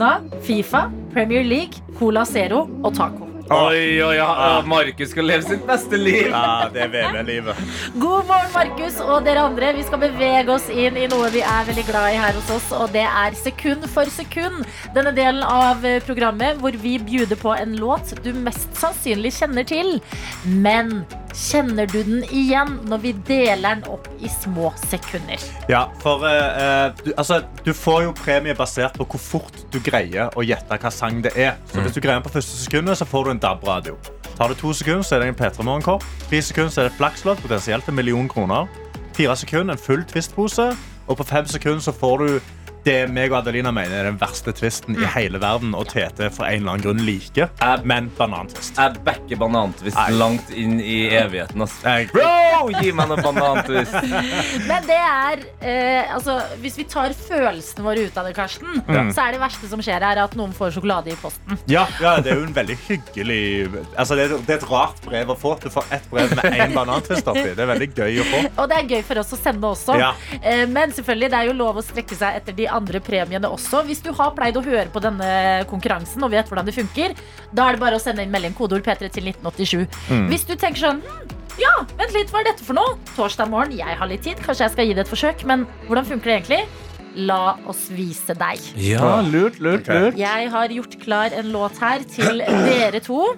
[0.00, 3.29] av Fifa, Premier League, Cola Zero og taco.
[3.50, 4.62] Oi, oi, ja.
[4.66, 6.28] Markus skal leve sitt beste liv.
[6.30, 7.58] Ja, det er VV-livet.
[7.98, 9.72] God morgen, Markus og dere andre.
[9.74, 12.68] Vi skal bevege oss inn i noe vi er veldig glad i her hos oss,
[12.78, 14.62] og det er Sekund for sekund.
[14.94, 19.66] Denne delen av eh, programmet hvor vi bjuder på en låt du mest sannsynlig kjenner
[19.66, 19.96] til.
[20.46, 21.00] Men
[21.36, 25.42] kjenner du den igjen når vi deler den opp i små sekunder?
[25.70, 29.80] Ja, for eh, eh, du, altså, du får jo premie basert på hvor fort du
[29.84, 31.58] greier å gjette hva sang det er.
[31.72, 33.96] Så hvis du greier den på første sekundet, så får du en DAB-radio.
[34.36, 36.06] Tar det to sekunder, så er det en P3 Morgenkopp.
[36.28, 38.70] Tre sekunder, så er det et flakslodd, potensielt en million kroner.
[39.16, 40.70] Fire sekunder, en full twistpose.
[41.10, 42.50] Og på fem sekunder så får du
[42.84, 46.46] det meg og Adelina mener er den verste tvisten i hele verden, og Tete for
[46.48, 47.50] en eller annen grunn liker,
[47.86, 48.78] men banantvist.
[48.78, 50.08] Jeg backer banantvist Nei.
[50.18, 51.60] langt inn i evigheten.
[51.64, 51.94] Altså.
[52.12, 53.96] Bro, gi meg noe banantvist.
[54.70, 59.24] Men det er eh, altså, Hvis vi tar følelsene våre ut av det, Karsten, så
[59.24, 61.58] er det verste som skjer, her at noen får sjokolade i posten.
[61.70, 63.40] Ja, ja, det er jo en veldig hyggelig
[63.96, 65.54] altså, det, er, det er et rart brev å få.
[65.62, 67.46] Du får ett brev med én banantvist oppi.
[67.56, 68.42] Det er veldig gøy å få.
[68.50, 69.96] Og det er gøy for oss å sende også.
[70.00, 70.12] Ja.
[70.40, 73.82] Eh, Men selvfølgelig, det er jo lov å strekke seg etter de andre premiene også.
[73.88, 77.16] Hvis du har pleid å høre på denne konkurransen og vet hvordan det funker,
[77.52, 80.00] da er det bare å sende inn melding kodeord P3 til 1987.
[80.30, 82.94] Hvis du tenker sånn hm, ja, vent litt, hva er dette for noe?
[83.16, 86.06] Torsdag morgen, jeg har litt tid, kanskje jeg skal gi det et forsøk, men hvordan
[86.08, 86.62] funker det egentlig?
[87.26, 88.62] La oss vise deg.
[88.78, 90.18] Ja, lurt, lurt, lurt.
[90.18, 93.32] Jeg har gjort klar en låt her til dere to.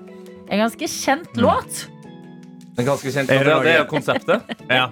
[0.52, 1.86] En ganske kjent låt.
[2.78, 3.58] En ganske kjent Er det ja.
[3.62, 4.52] Det er konseptet.
[4.70, 4.86] Ja.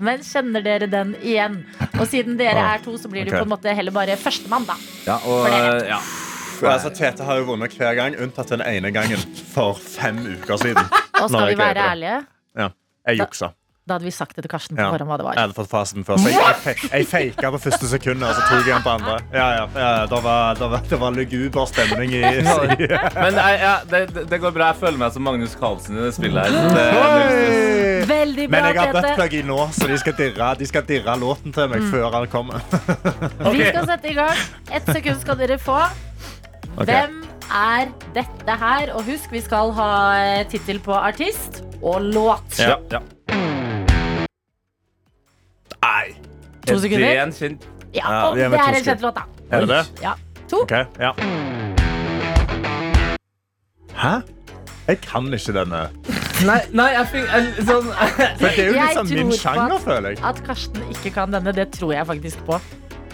[0.00, 1.58] Men kjenner dere den igjen?
[2.00, 3.42] Og siden dere er to, så blir det Ok.
[3.42, 4.76] på en måte heller bare førstemann, da.
[5.06, 5.48] Ja, og,
[5.88, 5.98] ja.
[6.62, 9.18] Altså, Tete har jo vunnet hver gang, unntatt den ene gangen
[9.52, 10.84] for fem uker siden.
[11.20, 12.20] Og skal vi være ærlige,
[12.56, 12.68] Ja.
[13.08, 13.50] Jeg juksa.
[13.82, 14.90] Da hadde vi sagt det til Karsten på Ja.
[14.92, 16.18] forhånd hva det Jeg hadde fått fasen før.
[16.22, 19.14] Så jeg, jeg, faka på første sekundet, og så tok jeg den på andre.
[19.34, 22.20] Ja, ja, ja, det, var, det, var, det var luguber stemning i
[23.24, 24.68] Men ja, det, det- går bra.
[24.70, 26.68] Jeg føler meg som Magnus Carlsen i det spillet her.
[26.76, 28.06] Det!
[28.12, 31.16] Veldig bra, Men jeg har buttplug i nå, så de skal dirre, de skal dirre
[31.18, 32.62] låten til meg før han kommer.
[33.56, 34.44] Vi skal sette i gang.
[34.70, 35.80] Ett sekund skal dere få.
[36.76, 36.86] Okay.
[36.86, 37.18] Hvem
[37.50, 38.94] er dette her?
[38.94, 39.90] Og husk, vi skal ha
[40.22, 42.62] eh, tittel på artist og låt.
[42.62, 43.02] Ja, ja.
[45.82, 46.14] Nei.
[46.66, 47.22] To Er det sekunder.
[47.22, 47.64] en kjent
[47.94, 48.84] Ja, og er det er en sekunder.
[48.86, 49.22] kjent låt, da.
[49.50, 50.02] Er det det?
[50.02, 50.12] Ja.
[50.48, 50.62] To.
[50.62, 51.12] Ok, ja.
[53.94, 54.12] Hæ?
[54.88, 55.80] Jeg kan ikke denne.
[56.42, 59.36] Nei, nei, jeg fikk jeg, sånn, For det er jo Jeg sånn min tror på
[59.38, 60.18] sjanger, at- føler jeg.
[60.24, 62.58] At Karsten ikke kan denne, det tror jeg faktisk på.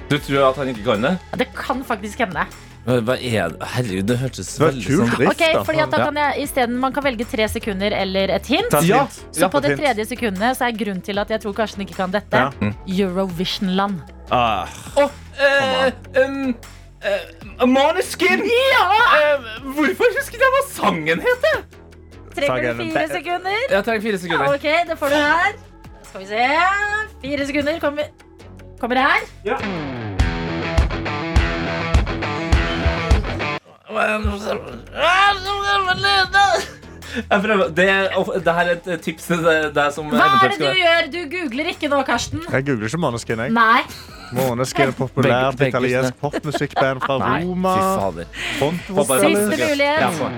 [0.09, 1.19] Du tror at han ikke kan det?
[1.33, 2.47] Ja, Det kan faktisk hende.
[2.88, 3.66] Hva er det?
[3.74, 6.94] Herregud, det hørtes Det veldig sånn drift, Ok, fordi at da kan jeg isteden Man
[6.96, 8.72] kan velge tre sekunder eller et hint.
[8.88, 9.03] Ja.
[9.12, 9.83] Så Ja, på det hint.
[9.83, 12.72] tredje sekundet så er grunnen til at jeg tror Karsten ikke kan dette, Ja.
[12.88, 14.01] Eurovision-land.
[14.33, 14.66] Ah,
[15.38, 15.92] Eh,
[16.24, 16.55] um,
[17.03, 18.40] eh, Måneskin!
[18.42, 21.62] Eh, hvorfor husker jeg hva sangen heter?
[22.35, 23.61] Trenger du fire sekunder?
[23.70, 24.55] Jeg trenger fire sekunder.
[24.55, 25.53] Ok, det får du her.
[26.09, 26.48] Skal vi se.
[27.22, 28.11] Fire sekunder kommer,
[28.81, 29.96] kommer her.
[37.31, 37.68] Jeg prøver.
[37.74, 39.40] Det, er- det her er et tips til
[39.74, 41.07] deg som Hva er det skal du gjør?
[41.14, 42.42] Du googler ikke nå, Karsten.
[42.53, 43.38] jeg googler ikke Måneskin.
[43.38, 43.51] jeg.
[43.57, 43.81] Nei.
[44.37, 47.74] Måneskin er populært Begge- begge italiensk popmusikkband fra Nei, Roma.
[47.74, 48.24] fy fader.
[48.59, 49.40] Frontvokalist.
[49.57, 50.01] Siste mulighet.
[50.01, 50.29] Ja, få.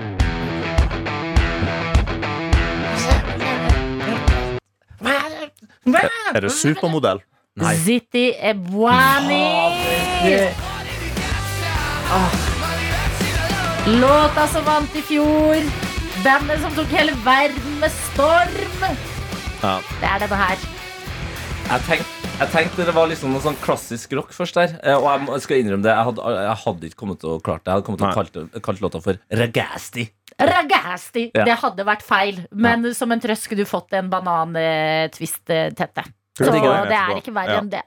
[6.35, 7.19] Er det supermodell?
[7.59, 7.75] Nei.
[7.75, 9.43] Ziti Ebwani.
[13.87, 15.57] Låta som vant i fjor.
[16.23, 18.83] Bandet som tok hele verden med storm.
[19.61, 19.77] Ja.
[20.01, 20.61] Det er denne her.
[21.71, 24.73] Jeg tenkte, jeg tenkte det var liksom noe sånn klassisk rock først der.
[24.83, 27.63] Eh, Og jeg skal innrømme det, jeg hadde, jeg hadde ikke kommet til å klart
[27.63, 27.69] det.
[27.71, 30.07] Jeg hadde kommet til å kalt, kalt låta for Ragasti.
[30.41, 31.25] Ragasti.
[31.35, 31.45] Ja.
[31.47, 32.41] Det hadde vært feil.
[32.51, 36.05] Men som en trøst skulle du fått en banantvist-tette.
[36.37, 37.81] Så Det er ikke verre enn det.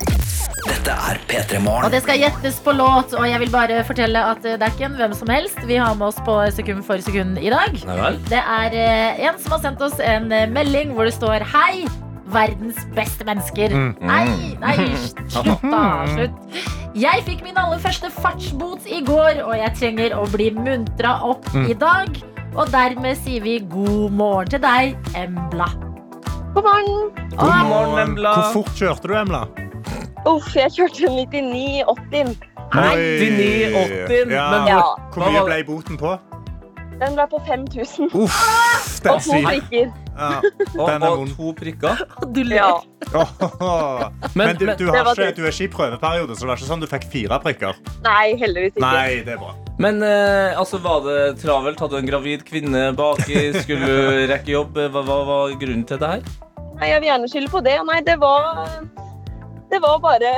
[0.65, 4.45] Dette er P3 Og det skal gjettes på låt, og jeg vil bare fortelle at
[4.45, 7.01] eh, det er ikke en hvem som helst vi har med oss på sekund for
[7.05, 7.73] sekund i dag.
[8.29, 11.87] Det er eh, en som har sendt oss en eh, melding hvor det står Hei,
[12.35, 13.73] verdens beste mennesker.
[13.73, 13.91] Mm.
[14.05, 14.27] Nei,
[14.61, 14.77] nei,
[15.33, 15.83] slutt da.
[16.13, 16.61] Slutt.
[17.01, 21.49] Jeg fikk min aller første fartsbot i går, og jeg trenger å bli muntra opp
[21.55, 21.71] Mm.
[21.73, 22.23] i dag.
[22.55, 25.67] Og dermed sier vi god morgen til deg, Embla.
[26.55, 27.11] God morgen.
[27.37, 28.35] God morgen, Emla.
[28.35, 29.40] Hvor fort kjørte du, Emla?
[30.27, 32.37] Uff, jeg kjørte 99,80.
[32.75, 34.31] Nei, 99,80.
[34.31, 34.45] Ja.
[34.51, 34.79] Men Ja.
[35.14, 36.14] Hvor mye ble boten på?
[37.01, 38.11] Den ble på 5000.
[38.15, 38.35] Uff,
[39.03, 39.47] den Og to sier.
[39.49, 39.93] prikker.
[40.15, 40.29] Ja.
[40.79, 41.33] Den er og vond.
[41.37, 42.03] to prikker.
[42.37, 42.69] du Ja.
[43.11, 44.13] ler.
[44.35, 46.51] Men, Men du, men, du, har var ikke, du er ikke i prøveperiode, så det
[46.53, 47.81] var ikke sånn du fikk fire prikker?
[48.07, 48.85] Nei, heldigvis ikke.
[48.87, 49.53] Nei, det er bra.
[49.83, 51.83] men eh, altså, var det travelt?
[51.83, 53.43] Hadde du en gravid kvinne baki?
[53.59, 54.79] Skulle du rekke jobb?
[54.95, 56.23] Hva, hva var grunnen til det her?
[56.79, 57.75] Nei, jeg vil gjerne skylde på det.
[57.91, 58.47] Nei, det var
[59.75, 60.33] Det var bare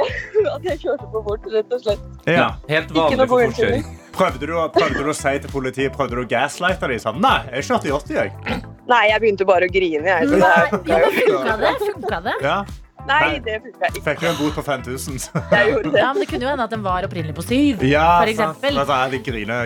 [0.56, 2.04] at jeg kjørte for fort, rett og slett.
[2.32, 2.48] Ja.
[2.72, 3.86] Helt Ikke vanlig noe for god fortkjøring.
[4.16, 7.02] Prøvde, du, prøvde du å si til politiet Prøvde du å gaslighte dem?
[7.02, 8.64] Sånn, Nei, jeg kjørte i 80, jeg.
[8.88, 10.28] Nei, jeg begynte bare å grine, jeg.
[10.30, 10.42] Så det
[10.88, 11.72] Nei, funka det?
[11.84, 12.36] Funka det?
[12.46, 12.58] Ja.
[13.06, 14.02] Nei, det funka ikke.
[14.06, 15.18] Fikk du en bot på 5000?
[15.52, 16.00] Jeg gjorde det.
[16.00, 18.80] Ja, men Det kunne jo hende at den var opprinnelig på 7, Ja, For eksempel.
[18.80, 19.14] sant.
[19.14, 19.60] Det grine.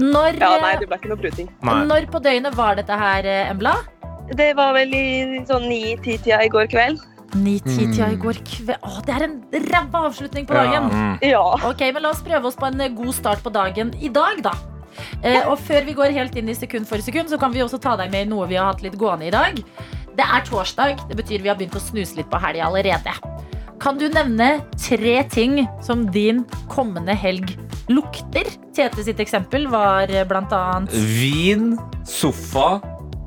[0.00, 1.52] Når, Ja, nei, det ble ikke noe pruting.
[1.62, 3.76] Når på døgnet var dette her, eh, Embla?
[4.30, 5.06] Det var vel i
[5.46, 7.00] sånn 9-10-tida i går kveld.
[7.34, 8.78] Ni-ti-tida i går kveld.
[8.82, 9.36] Å, det er en
[9.70, 10.64] ræva avslutning på Ja.
[10.64, 10.90] dagen.
[10.90, 11.18] Mm.
[11.30, 11.42] Ja.
[11.68, 14.42] Ok, men La oss prøve oss på en eh, god start på dagen i dag,
[14.42, 14.52] da.
[15.22, 17.78] Eh, og før vi går helt inn i sekund for sekund, så kan vi også
[17.80, 19.60] ta deg med i noe vi har hatt litt gående i dag.
[20.16, 21.06] Det er torsdag.
[21.08, 23.14] Det betyr vi har begynt å snuse litt på helga allerede.
[23.80, 27.54] Kan du nevne tre ting som din kommende helg
[27.88, 28.44] lukter?
[28.76, 32.80] Tete sitt eksempel var eh, blant annet Vin, sofa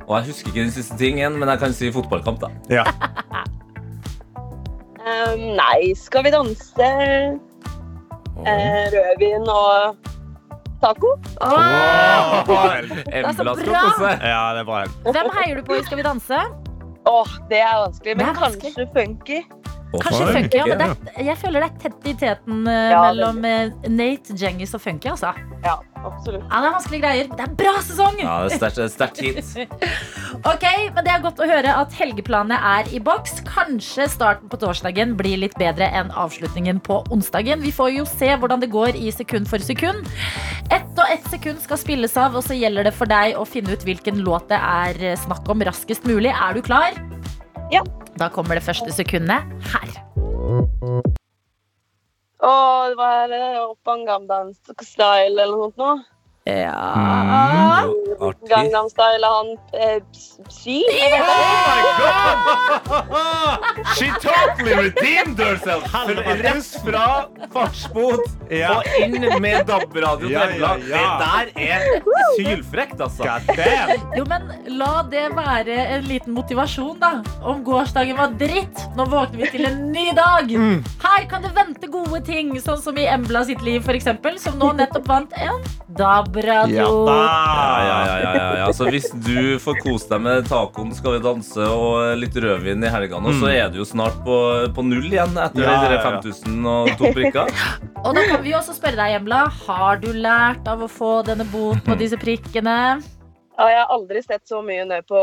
[0.04, 2.42] og jeg husker ikke den siste tingen, men jeg kan si fotballkamp.
[2.44, 2.84] da Ja.
[5.04, 6.90] Um, nei, skal vi danse?
[8.44, 9.98] Eh, rødvin og
[10.82, 11.12] taco?
[11.42, 12.48] Åh!
[13.12, 14.14] Embla skal bra.
[14.24, 14.86] ja, det er bra.
[15.10, 16.40] Hvem heier du på i Skal vi danse?
[17.06, 18.18] Åh, det er vanskelig.
[18.18, 18.74] Men er vanskelig.
[18.76, 19.42] kanskje funky.
[19.94, 23.02] Kanskje funky, ja, men det er, Jeg føler det er tett i teten eh, Ja,
[23.10, 25.12] mellom eh, Nate, Djengis og Funky.
[25.12, 25.34] Altså.
[25.66, 26.44] Ja, absolutt.
[26.50, 27.30] Ja, det er vanskelige greier.
[27.34, 28.20] Det er bra sesong!
[28.22, 29.74] Ja, det er sterkt- er hit.
[30.54, 33.38] Ok, men Det er godt å høre at helgeplanene er i boks.
[33.48, 37.64] Kanskje starten på torsdagen blir litt bedre enn avslutningen på onsdagen.
[37.64, 40.10] Vi får jo se hvordan det går i sekund for sekund.
[40.74, 43.72] Ett og ett sekund skal spilles av, og så gjelder det for deg å finne
[43.74, 46.34] ut hvilken låt det er snakk om raskest mulig.
[46.36, 46.98] Er du klar?
[47.72, 47.86] Ja.
[48.20, 51.23] Da kommer det første sekundet her.
[52.44, 54.52] Og det var eh, Oppan Gangnam
[54.84, 55.92] Style eller noe sånt nå.
[56.46, 57.84] Ja
[58.20, 60.02] mm, Gangnam Style han eh,
[60.50, 60.82] Psy?
[60.90, 61.34] vet ikke.
[63.96, 65.84] She totally redeemed herself!
[66.44, 67.06] Rett fra
[67.54, 68.74] fartsbot Ja.
[68.78, 70.84] og inn med DAB-radio Ja, ja, ja.
[70.84, 71.80] Det der er
[72.36, 73.24] sylfrekt, altså.
[74.18, 77.14] Jo, men la det være en liten motivasjon, da.
[77.42, 80.52] Om gårsdagen var dritt, nå våkner vi til en ny dag.
[80.52, 80.84] Mm.
[81.06, 84.74] Her kan det vente gode ting, sånn som i Embla sitt liv, eksempel, som nå
[84.78, 85.64] nettopp vant en
[86.34, 87.06] DAB-radio.
[87.08, 87.14] Ja.
[87.14, 88.74] Ja, ja, ja, ja, ja.
[88.74, 92.92] Så hvis du får kose deg med tacoen, skal vi danse og litt rødvin i
[92.92, 94.38] helgene, så er du jo snart på,
[94.74, 96.22] på null igjen etter Ja, de ja, ja.
[96.22, 97.52] 5000 og to prikker.
[98.04, 101.46] Og da kan vi også spørre deg, Embla, har du lært av å få denne
[101.48, 102.78] boten og disse prikkene?
[103.54, 105.20] Ja, jeg har aldri sett så mye ned på,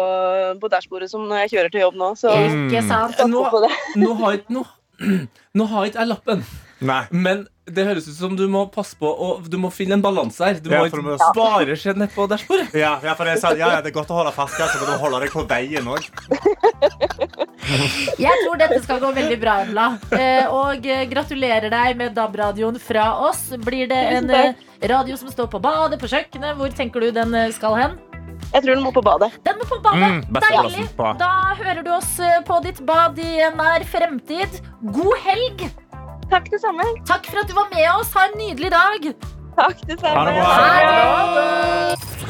[0.62, 2.10] på dashbordet som når jeg kjører til jobb nå.
[2.14, 3.18] Så Ikke sant?
[3.26, 4.62] Nå, satser på nå har ikke nå,
[5.58, 6.44] nå har ikke jeg lappen,
[6.78, 7.00] Nei.
[7.10, 7.42] men
[7.74, 10.54] det høres ut som du må passe på og Du må finne en balanse her.
[10.60, 12.72] Du Ja, må ikke du må- bare se nedpå dashbordet.
[12.74, 14.86] Ja, ja, for det er, ja, ja, det er godt å holde fast, men du
[14.92, 16.04] må holde deg på veien òg.
[18.20, 19.86] Jeg tror dette skal gå veldig bra, Embla.
[20.16, 23.50] Eh, og eh, gratulerer deg med DAB-radioen fra oss.
[23.62, 24.54] Blir det en eh,
[24.90, 26.56] radio som står på badet, på kjøkkenet?
[26.58, 27.98] Hvor tenker du den skal hen?
[28.50, 29.30] Jeg tror den må på badet.
[29.46, 30.24] Den må på badet.
[30.26, 30.88] Mm, Deilig.
[31.20, 31.30] Da
[31.60, 32.16] hører du oss
[32.48, 34.58] på ditt bad i nær fremtid.
[34.90, 35.68] God helg!
[36.30, 36.84] Takk det samme.
[37.08, 38.12] Takk for at du var med oss.
[38.14, 39.06] Ha en nydelig dag.
[39.56, 40.14] Takk det samme.
[40.14, 40.50] Ha det bra.
[40.54, 42.20] Ha det.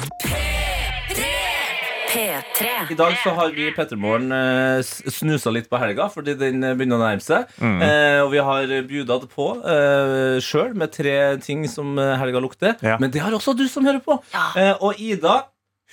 [2.10, 2.70] P3.
[2.90, 4.80] I dag så har vi i Pettermorgen eh,
[5.14, 7.52] snusa litt på helga, fordi den eh, begynner å nærme seg.
[7.60, 7.76] Mm.
[7.86, 12.42] Eh, og vi har bjuda det på eh, sjøl med tre ting som eh, helga
[12.42, 12.74] lukter.
[12.82, 12.96] Ja.
[12.98, 14.16] Men det har også du som hører på.
[14.32, 14.46] Ja.
[14.58, 15.42] Eh, og Ida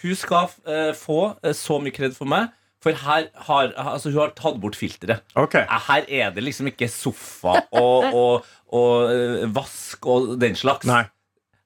[0.02, 2.50] hun skal eh, få så mye kred for meg,
[2.84, 5.24] for her har altså, hun har tatt bort filteret.
[5.36, 5.56] OK.
[5.64, 10.86] Eh, Her er det liksom ikke sofa og, og, og og vask og den slags.
[10.86, 11.04] Nei.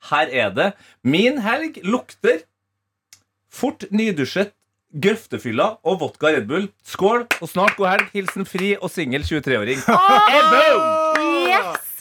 [0.10, 0.70] Her er det
[1.04, 2.42] Min helg lukter
[3.52, 4.54] fort nydusjet
[4.92, 6.70] grøftefylla og vodka Red Bull.
[6.84, 8.10] Skål og snart god helg.
[8.16, 9.80] Hilsen fri og singel 23-åring.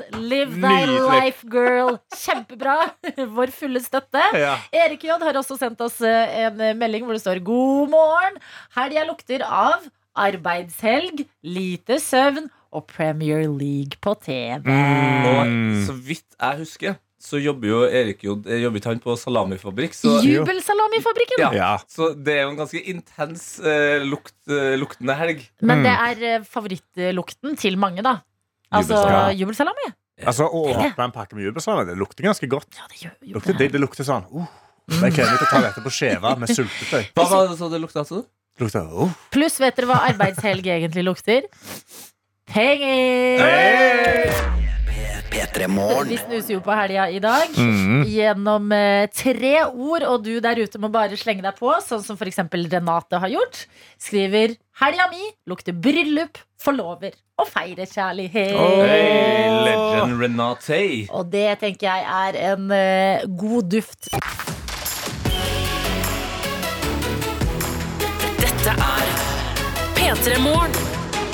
[0.01, 0.17] Yes!
[0.31, 1.99] Live thy life, girl.
[2.17, 2.77] Kjempebra.
[3.37, 4.23] Vår fulle støtte.
[4.39, 4.57] Ja.
[4.73, 8.41] Erik J har også sendt oss eh, en eh, melding hvor det står God morgen.
[8.77, 9.85] Helga lukter av
[10.21, 14.67] arbeidshelg, lite søvn og Premier League på TV.
[14.67, 15.55] Og
[15.87, 19.93] så vidt jeg husker, så jobber jo Erik Jod jobbet han på salamifabrikk.
[19.97, 21.43] Så, Jubelsalamifabrikken.
[21.43, 21.51] ja.
[21.57, 21.73] Ja.
[21.91, 25.43] så det er jo en ganske intens uh, lukt, uh, luktende helg.
[25.61, 25.85] Men Mm.
[25.85, 28.21] det er uh, favorittlukten til mange, da.
[28.71, 29.01] Altså
[29.39, 29.89] Jubelsalami.
[30.21, 32.69] Altså, Å åpne en pakke med jubelsalami, det lukter ganske godt.
[32.77, 34.47] Ja, det gjør Lukter, det, det lukter sånn uh,
[35.01, 37.05] Jeg gleder meg til å ta dette på skjeva med sultetøy.
[37.17, 38.05] Hva var det så det lukta?
[38.05, 38.25] Altså?
[38.61, 39.15] Lukta, uh.
[39.33, 41.49] Pluss, vet dere hva arbeidshelg egentlig lukter?
[42.51, 43.89] Penger!
[45.31, 46.09] P3 Morgen.
[46.11, 48.03] Vi snuser jo på helga i dag Mm.
[48.11, 52.17] gjennom eh, tre ord, og du der ute må bare slenge deg på, sånn som
[52.19, 52.39] f.eks.
[52.73, 53.67] Renate har gjort.
[53.99, 58.57] Skriver 'Helga mi lukter bryllup, forlover og feire kjærlighet'.
[58.57, 61.09] Hey, legend Renate.
[61.11, 64.09] Og det tenker jeg er en eh, god duft.
[68.41, 69.07] Dette er
[69.95, 70.90] P3 Morgen.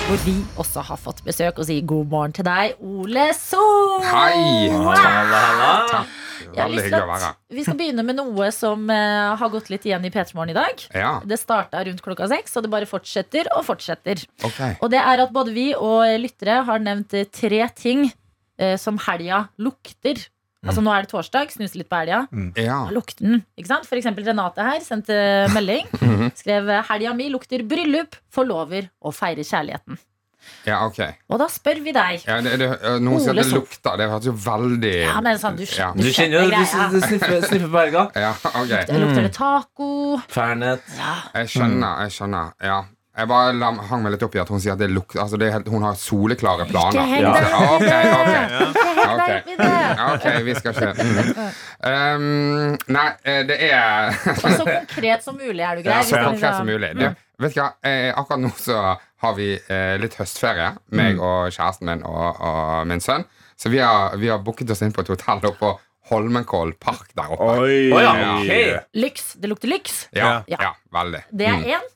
[0.06, 3.58] Hvor vi også har fått besøk og sier god morgen til deg, Ole So.
[4.06, 4.68] Hei!
[4.70, 6.02] Halla, halla.
[6.46, 7.32] Å være her.
[7.50, 10.56] Vi skal begynne med noe som uh, har gått litt igjen i P3 Morgen i
[10.56, 10.84] dag.
[10.94, 14.22] Ja, Det starta rundt klokka seks, og det bare fortsetter og fortsetter.
[14.46, 14.76] Okay.
[14.78, 19.02] Og det er at både vi og lyttere har nevnt eh, tre ting uh, som
[19.08, 20.22] helga lukter.
[20.64, 22.24] Altså Nå er det torsdag, snuse litt på helga.
[22.58, 22.80] Ja.
[22.88, 23.42] Hva lukter den?
[23.58, 23.86] Ikke sant?
[23.86, 25.14] For eksempel Renate her sendte
[25.54, 25.86] melding.
[26.40, 29.98] Skrev helga mi lukter bryllup, forlover og feirer kjærligheten.
[30.66, 30.98] ja, ok.
[31.30, 32.24] Og da spør vi deg.
[32.26, 32.68] Ja, det, det,
[33.02, 33.96] noen sier at det lukter.
[34.00, 35.92] Det hørtes jo veldig Ja, men sånn, du, Ja.
[35.94, 36.58] Du kjenner jo, du,
[36.96, 38.04] du sniffer, sniffer på helga.
[38.14, 38.74] Ja, ok.
[38.96, 39.88] Lukter det taco.
[40.32, 40.82] Fernet.
[40.98, 41.14] Ja.
[41.40, 42.04] Jeg skjønner.
[42.06, 42.82] jeg skjønner Ja.
[43.16, 45.38] Jeg bare la, hang meg litt opp i at hun sier at det lukter altså
[45.40, 46.92] det Hun har soleklare planer.
[46.92, 48.02] Ikke heng deg opp i Ok, det.
[48.12, 48.34] ok.
[48.66, 49.76] Ikke heng deg opp i det.
[50.12, 51.40] Ok, vi skal ikke mm.
[51.90, 55.96] um, Nei, eh, det er Og så konkret som mulig er du grei.
[55.96, 56.92] Ja, så konkret liksom- som mulig.
[57.00, 57.10] Det,
[57.46, 58.76] vet du hva, eh, akkurat nå så
[59.24, 63.24] har vi eh, litt høstferie, meg og kjæresten min og, og min sønn.
[63.56, 65.72] Så vi har, vi har booket oss inn på et hotell oppe på
[66.12, 67.48] Holmenkollen park der oppe.
[67.64, 67.88] Oi.
[67.96, 68.76] Å ja, okay.
[68.94, 69.32] Lyks.
[69.40, 70.04] Det lukter lyks.
[70.14, 70.60] Ja, Ja.
[70.68, 71.24] ja, veldig.
[71.32, 71.64] Det er Mm.
[71.80, 71.92] én.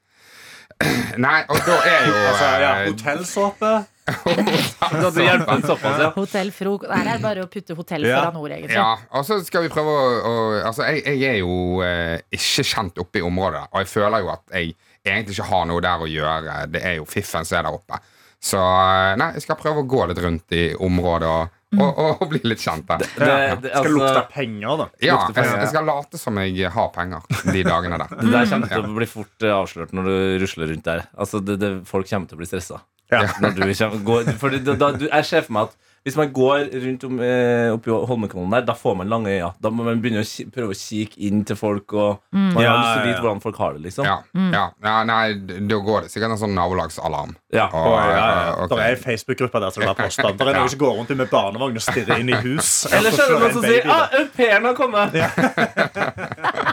[1.26, 3.72] Nei, og da er jo Altså, ja, eh, hotellsåpe.
[4.10, 6.08] Da du hjelper en såpass, ja.
[6.16, 6.86] Hotell Frok.
[6.90, 8.16] Her er det bare å putte hotell Ja.
[8.24, 8.74] foran ord, egentlig.
[8.78, 10.32] Ja, og så skal vi prøve å, å
[10.66, 14.32] Altså, jeg, jeg er jo eh, ikke kjent oppe i området, og jeg føler jo
[14.32, 14.72] at jeg
[15.06, 16.56] egentlig ikke har noe der å gjøre.
[16.74, 18.00] Det er jo fiffen som er der oppe.
[18.40, 22.22] Så eh, nei, jeg skal prøve å gå litt rundt i området og, og, og,
[22.32, 23.04] bli litt kjent der.
[23.04, 24.86] Det, det, Skal lukte altså, penger, da.
[25.06, 25.50] Ja, penger.
[25.52, 28.14] jeg, jeg skal late som jeg har penger de dagene der.
[28.20, 31.04] det der kommer til å bli fort eh, avslørt når du rusler rundt der.
[31.14, 32.80] Altså, det, det, folk kommer til å bli stressa.
[33.10, 33.22] Ja.
[33.42, 36.30] Når du kommer, går, fordi da, da, du, jeg ser for meg at hvis man
[36.32, 39.50] går rundt om, eh, oppi Holmenkollen der, da får man lange øyne.
[39.60, 42.62] Da må man begynne å ki prøve å kikke inn til folk, og man har
[42.64, 43.22] Ja, lyst til å ja, vite ja.
[43.26, 43.82] hvordan folk har det.
[43.84, 44.16] liksom Ja,
[44.54, 45.34] ja, ja, nei,
[45.68, 47.34] da går det sikkert en sånn nabolagsalarm.
[47.52, 47.66] Ja.
[47.68, 48.30] Og, Å, ja, ja.
[48.48, 48.70] eh, ok.
[48.72, 50.32] Det er en Facebook-gruppe der som har posta.
[50.32, 52.72] Det er noen som går rundt med barnevogn og stirrer inn i hus.
[52.96, 55.10] Eller så er det noen som sier ah, au pairen har kommet!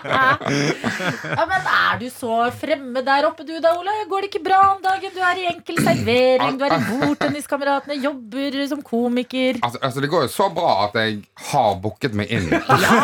[0.07, 3.91] Ja, men Er du så fremme der oppe, du da, Ole?
[4.09, 5.11] Går det ikke bra om dagen?
[5.13, 8.81] Du er i enkel servering, du er i Bordtenniskameratene, jobber som
[9.17, 9.59] komiker.
[9.61, 11.17] Altså, altså Det går jo så bra at jeg
[11.51, 12.49] har booket meg inn.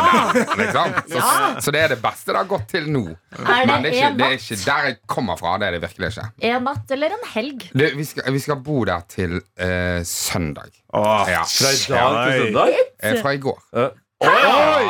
[0.59, 0.93] liksom.
[1.07, 1.61] så, Ja.
[1.61, 3.03] så det er det beste det har gått til nå.
[3.39, 5.57] Er Men det det er, ikke, det er ikke der jeg kommer fra.
[5.57, 6.27] Det er det virkelig ikke.
[6.51, 7.67] En natt eller en helg?
[7.73, 10.71] Det, vi, skal, vi skal bo der til uh, søndag.
[10.93, 11.43] Åh, Ja.
[11.43, 12.79] Fra i dag til søndag?
[13.01, 13.59] Eh, fra i går.
[14.23, 14.85] Oi!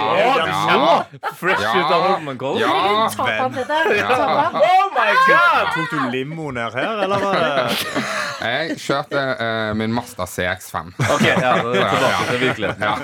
[0.74, 1.06] Ja.
[1.39, 2.62] Fresh ut av Holmenkollen?
[2.62, 3.10] Ja.
[3.17, 3.74] Ta dette.
[4.04, 4.56] Han.
[4.56, 5.72] Oh my god!
[5.74, 8.04] Tok du limo ned her, eller var det
[8.43, 10.93] Jeg kjørte uh, min Mazda CX5.
[11.00, 12.84] Ok, ja, Det er tilbake til virkeligheten.
[12.84, 12.96] Ja.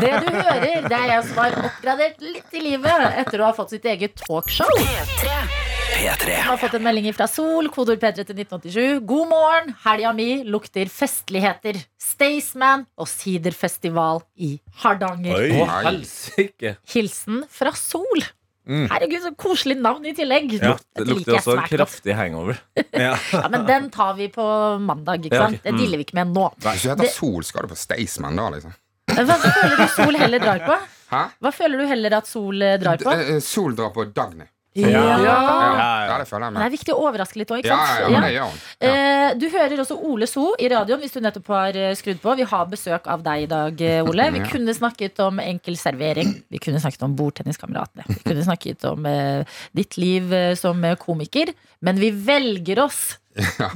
[0.00, 3.56] Det du hører, det er jeg som har oppgradert litt i livet etter å ha
[3.56, 4.68] fått sitt eget talkshow.
[5.94, 6.26] P3.
[6.26, 9.02] Vi har fått en melding fra Sol, kodord P3 til 1987.
[9.06, 11.78] God morgen, helga mi lukter festligheter.
[12.02, 15.36] Staysman og siderfestival i Hardanger.
[15.38, 15.60] Oi.
[15.62, 16.74] Å, helsike.
[16.94, 18.24] Hilsen fra Sol.
[18.64, 20.54] Herregud, så koselig navn i tillegg.
[20.56, 22.58] Det lukter også en kraftig hangover.
[23.06, 23.12] ja.
[23.34, 24.46] Ja, men den tar vi på
[24.82, 25.28] mandag.
[25.28, 25.60] ikke Ja, sant?
[25.66, 26.48] Det dealer vi ikke med nå.
[26.64, 28.74] Hvis du heter Det- Sol, skal du på Staysman da, liksom?
[29.14, 30.80] Hva føler du Sol heller drar på?
[31.12, 31.22] Hæ?
[31.44, 33.12] Hva føler du heller at Sol eh, drar på?
[33.14, 34.48] D- eh, Sol drar på Dagny.
[34.74, 34.88] Ja.
[34.90, 36.06] Ja, ja.
[36.08, 36.60] ja, det føler jeg med.
[36.60, 38.00] det er viktig å overraske litt òg, ikke Ja, sant?
[38.02, 38.58] ja, men det gjør hun.
[38.82, 38.90] Ja.
[38.90, 42.34] Eh, Du hører også Ole So i radioen hvis du nettopp har eh, skrudd på.
[42.40, 44.26] Vi har besøk av deg i dag, eh, Ole.
[44.34, 46.34] Vi kunne snakket om enkel servering.
[46.50, 48.04] Vi kunne snakket om Bordtenniskameratene.
[48.08, 51.54] Vi kunne snakket om eh, ditt liv som komiker.
[51.80, 53.18] Men vi velger oss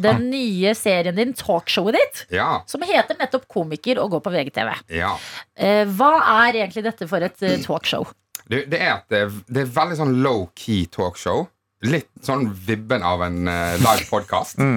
[0.02, 4.70] den nye serien din, talkshowet ditt, Ja, som heter nettopp Komiker og går på VGTV.
[4.94, 5.16] ja.
[5.58, 6.12] Eh, Hva
[6.46, 8.06] er egentlig dette for et talkshow?
[8.48, 11.46] Du, det er, at det, det er veldig sånn low-key talkshow.
[11.86, 14.58] Litt sånn vibben av en uh, live podkast.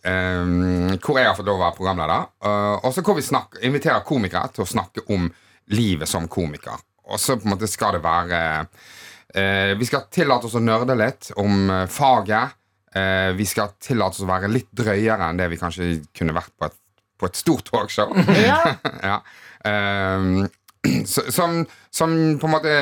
[0.00, 2.28] hvor jeg har fått lov å være programleder.
[2.44, 5.28] Uh, og så hvor vi snakker, inviterer komikere til å snakke om
[5.74, 6.80] livet som komiker.
[7.10, 10.96] Og så på en måte skal det være uh, Vi skal tillate oss å nerde
[10.98, 12.56] litt om eh, faget.
[12.90, 16.50] Eh, vi skal tillate oss å være litt drøyere enn det vi kanskje kunne vært
[16.58, 16.74] på et,
[17.20, 18.10] på et stort talkshow.
[18.34, 18.74] Ja,
[19.12, 19.20] ja.
[19.62, 20.48] Så-
[21.04, 22.74] som, som på en måte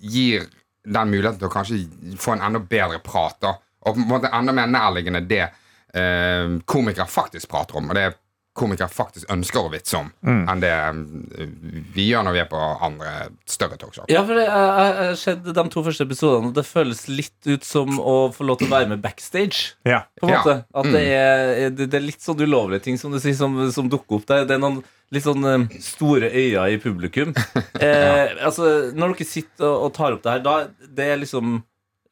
[0.00, 0.46] gir
[0.88, 3.38] den muligheten til å kanskje få en enda bedre prat.
[3.42, 3.54] Da.
[3.86, 7.90] Og på en måte enda mer nærliggende det eh, komikere faktisk prater om.
[7.90, 8.12] Og det
[8.58, 11.48] komikere faktisk ønsker å vitse om, enn det eh,
[11.94, 13.12] vi gjør når vi er på andre
[13.48, 14.08] større talkshow.
[14.12, 17.98] Ja, for det- har sett de to første episodene, og det føles litt ut som
[18.02, 19.74] å få lov til å være med backstage.
[19.86, 20.02] Ja.
[20.20, 20.42] På en Ja.
[20.42, 20.56] måte.
[20.74, 24.18] At det er, det, er litt sånn ulovlige ting som du sier, som, som dukker
[24.20, 24.44] opp der.
[24.48, 24.82] Det er noen
[25.14, 27.34] litt sånn eh, store øyne i publikum.
[27.78, 30.54] Eh, altså, når dere sitter og, og tar opp det her, da
[30.98, 31.60] det er liksom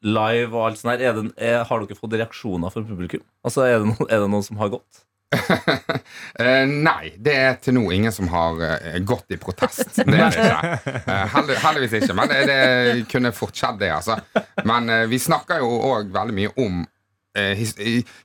[0.07, 3.23] live og alt sånt her, er det, er, har dere fått reaksjoner fra publikum?
[3.45, 5.01] Altså, er det, no, er det noen som har gått?
[6.37, 9.95] Eh, nei, det er til nå ingen som har eh, gått i protest.
[9.97, 10.91] Det er det ikke.
[10.99, 13.89] Eh, heldig, heldigvis ikke, men det, det kunne fort skjedd, det.
[13.95, 14.19] altså.
[14.67, 16.83] Men vi snakker jo òg veldig mye om
[17.57, 17.73] his,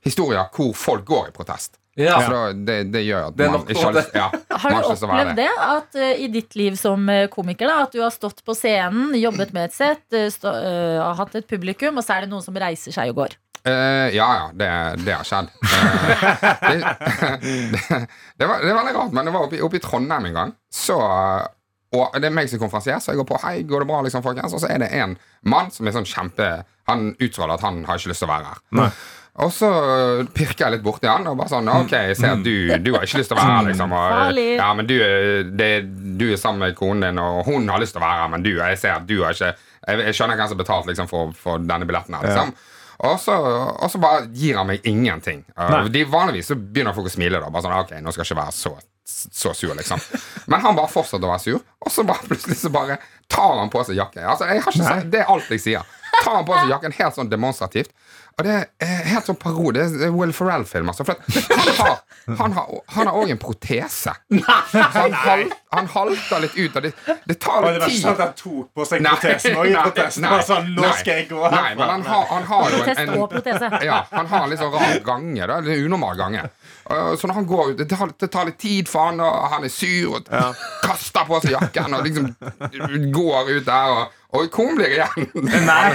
[0.05, 1.79] historier hvor folk går i protest.
[1.97, 2.19] Ja.
[2.25, 4.29] Så det, det gjør at Det man ikke har lyst, ja,
[4.63, 8.13] Har du opplevd det at uh, i ditt liv som komiker da, at du har
[8.13, 12.17] stått på scenen, jobbet med et sett, uh, eh, har hatt et publikum, og så
[12.17, 13.37] er det noen som reiser seg og går?
[13.65, 14.69] Eh, ja, ja, det,
[15.05, 15.47] det har skjedd.
[16.63, 16.83] Uh,
[17.41, 19.83] det, det, det, var, det var veldig rart, men det var oppe, i- oppe i
[19.83, 20.51] Trondheim en gang.
[20.73, 20.97] Så,
[21.93, 24.01] og det er meg som er konferansier, så jeg går på Hei, går det bra,
[24.05, 24.53] liksom, folkens?
[24.57, 25.15] Og så er det en
[25.47, 26.47] mann som er sånn kjempe
[26.89, 28.63] Han utstråler at han har ikke lyst til å være her.
[29.43, 29.69] Og så
[30.35, 32.51] pirker jeg litt borti han og bare sånn Ok, jeg ser at du,
[32.85, 33.95] du har ikke lyst til å være her, liksom.
[33.97, 34.95] Og, ja, men du,
[35.57, 35.69] det,
[36.19, 38.45] du er sammen med konen din, og hun har lyst til å være her, men
[38.45, 41.09] du, jeg ser at du har ikke Jeg, jeg skjønner hvem som har betalt liksom,
[41.11, 42.53] for, for denne billetten her, liksom.
[43.03, 45.43] Og så, og så bare gir han meg ingenting.
[45.57, 47.41] Uh, de Vanligvis så begynner folk å smile.
[47.43, 48.71] da Bare sånn, ok, nå skal jeg ikke være så,
[49.03, 49.99] så sur, liksom.
[50.51, 53.71] Men han bare fortsetter å være sur, og så bare plutselig så bare tar han
[53.73, 54.23] på seg jakken.
[54.23, 55.99] Altså, jeg har ikke sagt, Det er alt jeg sier.
[56.23, 57.91] Tar han på seg jakken helt sånn demonstrativt.
[58.33, 59.83] Og det er helt sånn parodi.
[59.93, 60.87] Det er Will Ferrell-film.
[60.89, 64.13] Altså, han har han har, han har også en protese.
[64.71, 65.41] Så han, hal,
[65.75, 66.77] han halter litt ut.
[66.79, 66.91] Og det,
[67.27, 67.97] det tar Og det litt var tid.
[67.97, 69.67] ikke sånn at han tok på seg Nei, protesen òg.
[69.67, 72.79] i protesten nei, sånn Nå skal jeg gå Nei, men han har, han har jo
[72.87, 75.49] en, en ja, han har en litt sånn rar gange.
[75.51, 76.45] Da, en unormal gange.
[76.89, 79.45] Uh, Så når han går ut Det tar, det tar litt tid for han, og
[79.53, 80.27] han er sur og
[80.83, 82.33] kaster på seg jakken og liksom
[83.13, 83.93] går ut der.
[83.93, 85.29] Og, og kom blir igjen?
[85.69, 85.93] Nei.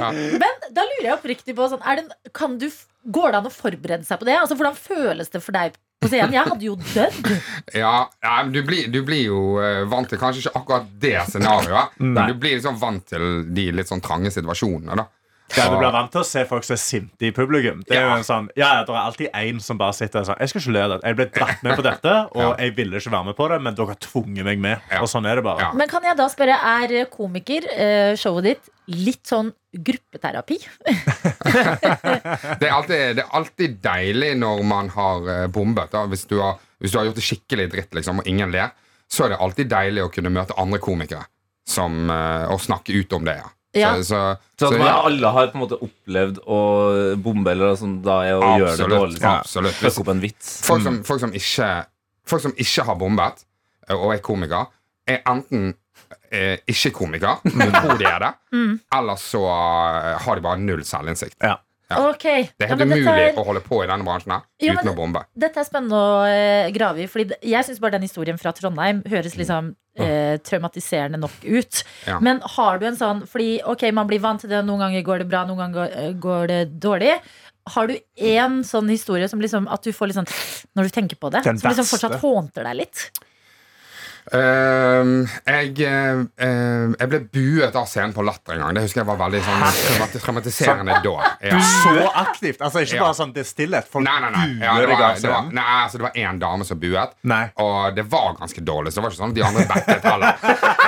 [0.00, 0.10] ja.
[0.10, 2.68] Men da lurer jeg oppriktig på sånn, er det, kan du,
[3.02, 4.36] Går det an å forberede seg på det?
[4.38, 6.36] Altså, Hvordan føles det for deg på scenen?
[6.36, 7.32] Jeg hadde jo dødd.
[7.74, 11.16] Ja, ja men du, blir, du blir jo eh, vant til kanskje ikke akkurat det
[11.30, 14.98] scenarioet, men du blir liksom vant til de litt sånn trange situasjonene.
[15.02, 15.08] da
[15.56, 17.82] Ja, du blir vant til å se folk som er sinte i publikum.
[17.88, 20.26] Det er jo en sånn, ja, ja, Det er alltid én som bare sitter og
[20.30, 20.98] sånn Jeg skal ikke le av det.
[21.10, 22.52] Jeg ble dratt med på dette, og Ja.
[22.64, 24.80] jeg ville ikke være med på det, men dere har tvunget meg med.
[24.90, 25.00] Ja.
[25.04, 25.60] Og sånn er det bare.
[25.66, 25.72] Ja.
[25.76, 30.58] Men kan jeg da spørre, er komiker, eh, showet ditt, litt sånn gruppeterapi?
[32.60, 35.92] Det er alltid, det er alltid deilig når man har eh, bombet.
[35.94, 36.04] Da.
[36.10, 38.72] Hvis, du har, hvis du har gjort det skikkelig dritt, liksom, og ingen ler,
[39.12, 41.26] så er det alltid deilig å kunne møte andre komikere
[41.68, 43.36] som, eh, og snakke ut om det.
[43.42, 43.50] Ja.
[43.74, 43.94] Ja.
[43.96, 44.18] Så, så,
[44.58, 46.58] Så at så, man, ja, alle har på en måte opplevd å
[47.24, 49.16] bombe eller noe sånt, da er å gjøre det dårlig.
[49.20, 49.28] Sånn.
[49.38, 49.78] absolutt.
[49.78, 50.50] Fuck Hvis, opp en vits.
[50.66, 51.70] folk, som, folk, som ikke,
[52.28, 53.44] folk som ikke har bombet,
[53.88, 54.68] eh, og er komiker,
[55.08, 55.70] er enten
[56.30, 58.74] eh, ikke komiker, men tror de er det, Mm.
[58.92, 61.38] eller så eh, har de bare null selvinnsikt.
[61.40, 61.56] Ja.
[61.92, 62.08] Ja.
[62.12, 62.48] Okay.
[62.56, 64.90] Det er helt ja, umulig er- å holde på i denne bransjen her Jo, uten
[64.92, 65.24] å bombe.
[65.44, 67.08] Dette er spennende å eh, grave i.
[67.10, 71.82] Fordi jeg syns bare den historien fra Trondheim høres liksom eh, traumatiserende nok ut.
[72.08, 72.18] Ja.
[72.24, 75.24] Men har du en sånn Fordi ok, man blir vant til det, noen ganger går
[75.24, 77.16] det bra, noen ganger går, eh, det dårlig.
[77.72, 80.30] Har du én sånn historie som liksom at du får litt sånn
[80.74, 83.04] Når du tenker på det, som liksom fortsatt hånter deg litt?
[84.30, 88.76] Ehm, jeg, uh, eh, jeg ble buet av scenen på Latter en gang.
[88.76, 89.62] Det husker jeg var veldig sånn,
[90.22, 91.30] traumatiserende da.
[91.42, 91.58] Ja.
[91.82, 92.60] Så aktivt.
[92.62, 93.02] Altså Ikke Ja.
[93.08, 93.88] bare sånn det er stillhet.
[93.90, 94.46] Folk Nei, nei, nei.
[94.62, 97.50] Ja, det, var, det, var, nei altså, det var en dame som buet, Nei.
[97.56, 98.92] og det var ganske dårlig.
[98.92, 100.32] Så det var ikke sånn at de andre backet heller.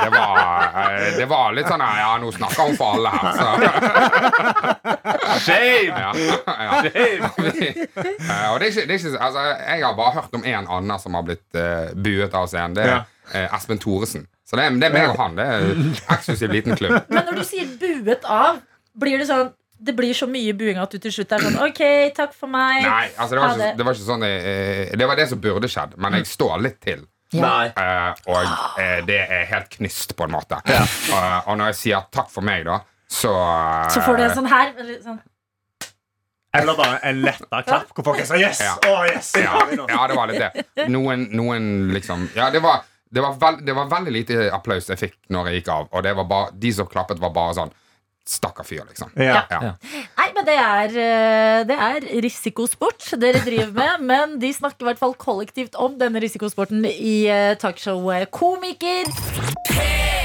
[0.04, 0.38] Det var,
[0.84, 3.44] eh, det var litt sånn Ja, nå snakker hun for alle her, så
[5.44, 5.90] Shame!
[5.90, 6.82] ja, ja.
[8.24, 10.66] Eh, og det er ikke, det er ikke altså, Jeg har bare hørt om en
[10.76, 11.58] annen som har blitt
[11.94, 12.74] buet av scenen.
[12.76, 13.02] Det er Ja.
[13.32, 14.26] Eh, Espen Thoresen.
[14.44, 15.36] Så det er, det er meg og han.
[15.38, 16.96] Det er en eksklusiv liten klubb.
[17.14, 18.60] Men når du sier buet av,
[19.00, 19.52] blir det sånn
[19.84, 21.80] det blir så mye buing at du til slutt er sånn OK,
[22.16, 22.84] takk for meg.
[22.86, 23.72] Nei, altså det var ikke, det.
[23.76, 26.78] det var ikke sånn eh, Det var det som burde skjedd, men jeg står litt
[26.84, 27.02] til.
[27.34, 27.66] Nei.
[27.74, 30.60] Eh, og eh, det er helt knust, på en måte.
[30.70, 30.96] Eh,
[31.50, 32.78] og når jeg sier takk for meg, da,
[33.10, 34.72] så eh, Så får du en sånn her.
[34.78, 35.20] eller Sånn.
[36.54, 38.60] Eller bare en letta klapp hvor folk er sånn Yes!
[38.62, 38.74] Ja.
[38.86, 39.32] Oh, yes!
[39.42, 40.86] ja, ja, det var litt det.
[40.86, 42.84] Noen, noen liksom Ja, det var,
[43.14, 46.04] det, var veld, det var veldig lite applaus jeg fikk når jeg gikk av, og
[46.06, 47.74] det var bare, de som klappet, var bare sånn
[48.24, 49.10] Stakkar fyr, liksom.
[49.20, 49.42] Ja.
[49.52, 49.74] Ja.
[50.16, 54.06] Nei, men det er, eh, det er risikosport dere driver med.
[54.14, 57.18] Men de snakker i hvert fall kollektivt om denne risikosporten i
[57.60, 60.23] talkshow talkshowet Komiker.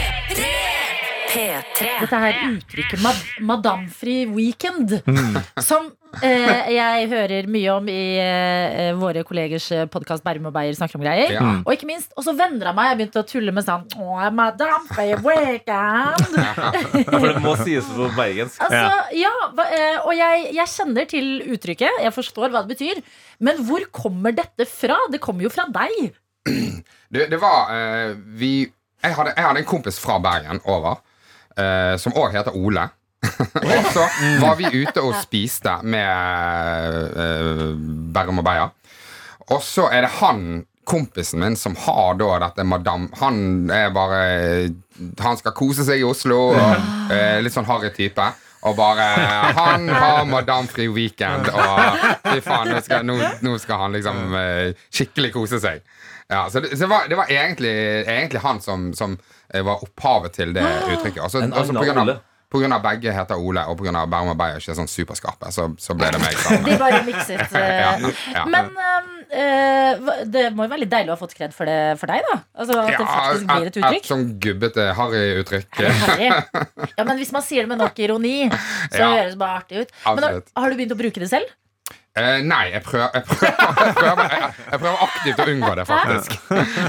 [1.30, 1.88] P3.
[2.02, 5.38] Dette her uttrykket mad madamfri weekend, Mm.
[5.62, 5.92] som
[6.26, 11.06] eh, jeg hører mye om i eh, våre kollegers podkast Bærum og Beyer snakker om
[11.06, 11.34] greier.
[11.36, 11.44] Ja.
[11.62, 15.12] Og ikke minst, også venner av meg har begynt å tulle med sånn Å, madamfri
[15.26, 16.40] weekend.
[17.12, 18.58] For det må sies på bergensk.
[18.66, 19.34] Altså, ja,
[19.68, 22.02] eh, og jeg, jeg kjenner til uttrykket.
[22.08, 23.04] Jeg forstår hva det betyr.
[23.46, 24.98] Men hvor kommer dette fra?
[25.14, 26.10] Det kommer jo fra deg.
[27.10, 28.68] Det, det var uh, vi
[29.02, 31.00] jeg hadde, jeg hadde en kompis fra Bergen over,
[31.60, 32.88] eh, som òg heter Ole.
[33.30, 34.06] og så
[34.40, 37.64] var vi ute og spiste med eh,
[38.16, 38.76] Bærum og Beyer.
[39.50, 40.44] Og så er det han,
[40.90, 44.22] kompisen min, som har da dette madam Han er bare
[45.22, 48.30] Han skal kose seg i Oslo, og eh, litt sånn harry type.
[48.68, 49.06] Og bare
[49.56, 54.36] Han har Madame Fri weekend, og fy faen, nå skal, nå, nå skal han liksom
[54.40, 55.84] eh, skikkelig kose seg.
[56.30, 57.72] Ja, så det, så var, det var egentlig,
[58.04, 59.16] egentlig han som, som
[59.66, 61.22] var opphavet til det uttrykket.
[61.26, 62.20] Altså, En altså, så annen på grunn av- Ole.
[62.50, 65.52] på grunn av begge heter Ole, og av Bærum og Beyer ikke er sånn superskarpe,
[65.54, 66.34] så, så ble det meg.
[66.66, 67.44] De bare mikset.
[67.60, 67.82] eh.
[67.82, 67.92] Ja,
[68.34, 68.46] ja.
[68.50, 71.78] Men um, eh, det må jo være litt deilig å ha fått kred for det
[72.02, 72.40] for deg, da.
[72.58, 74.02] Altså, at det faktisk blir et et, uttrykk.
[74.02, 75.82] et sånn gubbete harry-uttrykk.
[77.00, 78.50] Ja, men hvis man sier det med nok ironi,
[78.92, 79.10] så Ja.
[79.14, 79.92] høres det bare artig ut.
[80.10, 81.48] Men har, har du begynt å bruke det selv?
[82.20, 85.86] Eh, nei, jeg prøver, jeg, prøver, jeg, prøver, jeg, jeg prøver aktivt å unngå det,
[85.90, 86.36] faktisk.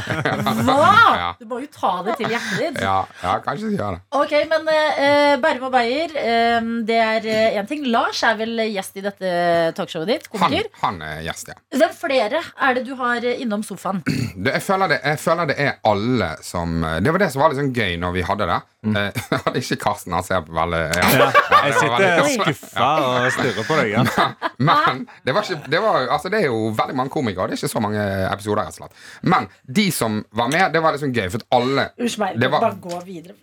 [0.67, 0.91] Hva?!
[1.21, 1.29] Ja.
[1.41, 2.81] Du må jo ta det til hjertet ditt.
[2.83, 4.03] Ja, ja kanskje jeg gjør det.
[4.21, 7.29] Ok, men uh, Bærum og Beyer, eh, det er
[7.61, 7.87] én ting.
[7.91, 9.35] Lars er vel gjest i dette
[9.79, 10.29] talkshowet ditt?
[10.35, 10.71] Han, Komiker?
[10.83, 11.59] han er gjest, ja.
[11.81, 14.03] Hvem flere er det du har eh, innom sofaen?
[14.41, 16.71] Det, jeg, føler det, jeg føler det er alle som
[17.03, 18.59] Det var det som var litt sånn gøy når vi hadde det.
[18.81, 21.27] Eh, hadde ikke Karsten han ser veldig ja.
[21.67, 23.91] Jeg sitter veldig- skuffa og stirrer på deg.
[23.93, 24.29] Ja.
[24.71, 27.57] Men det, var ikke, det, var, altså det er jo veldig mange komikere, og det
[27.57, 28.63] er ikke så mange episoder.
[28.63, 29.49] rett og slett Men
[29.81, 32.61] de som var med, det var liksom gøy, for at alle Unnskyld meg, Det var-
[32.61, 33.35] bare gå videre.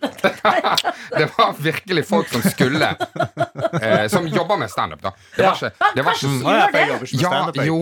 [1.18, 2.90] Det var virkelig folk som skulle
[3.82, 5.12] eh, Som jobber med standup, da.
[5.36, 7.78] Det var ikke, det var ikke Å, ja, for jeg jobber ikke Ja, jo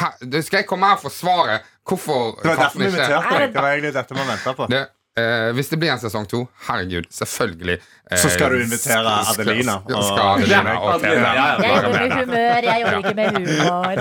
[0.00, 1.58] her, Skal jeg komme her og forsvare
[1.90, 3.52] hvorfor Det var derfor vi inviterte deg.
[3.54, 4.66] Det var egentlig dette man venta på.
[4.70, 4.84] det,
[5.18, 7.78] eh, hvis det blir en sesong to, herregud, selvfølgelig.
[8.10, 11.58] eh, Så skal du invitere skal- Adelina Skal, og- skal Adelina og Ja, ja, ja.
[11.60, 13.94] Jeg jobber med med humør, jeg jobber ikke med humor.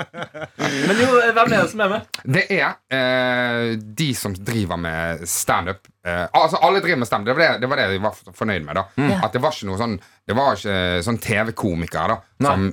[0.88, 2.00] Men jo, hvem er det som er med?
[2.36, 5.86] Det er eh, de som driver med standup.
[6.06, 7.36] Eh, altså Alle driver med standup.
[7.36, 8.74] Det det, det var det jeg var fornøyd med.
[8.74, 9.24] da mm.
[9.24, 12.50] At Det var ikke noe sånn Det var ikke sånn TV-komikere da Nei.
[12.54, 12.70] som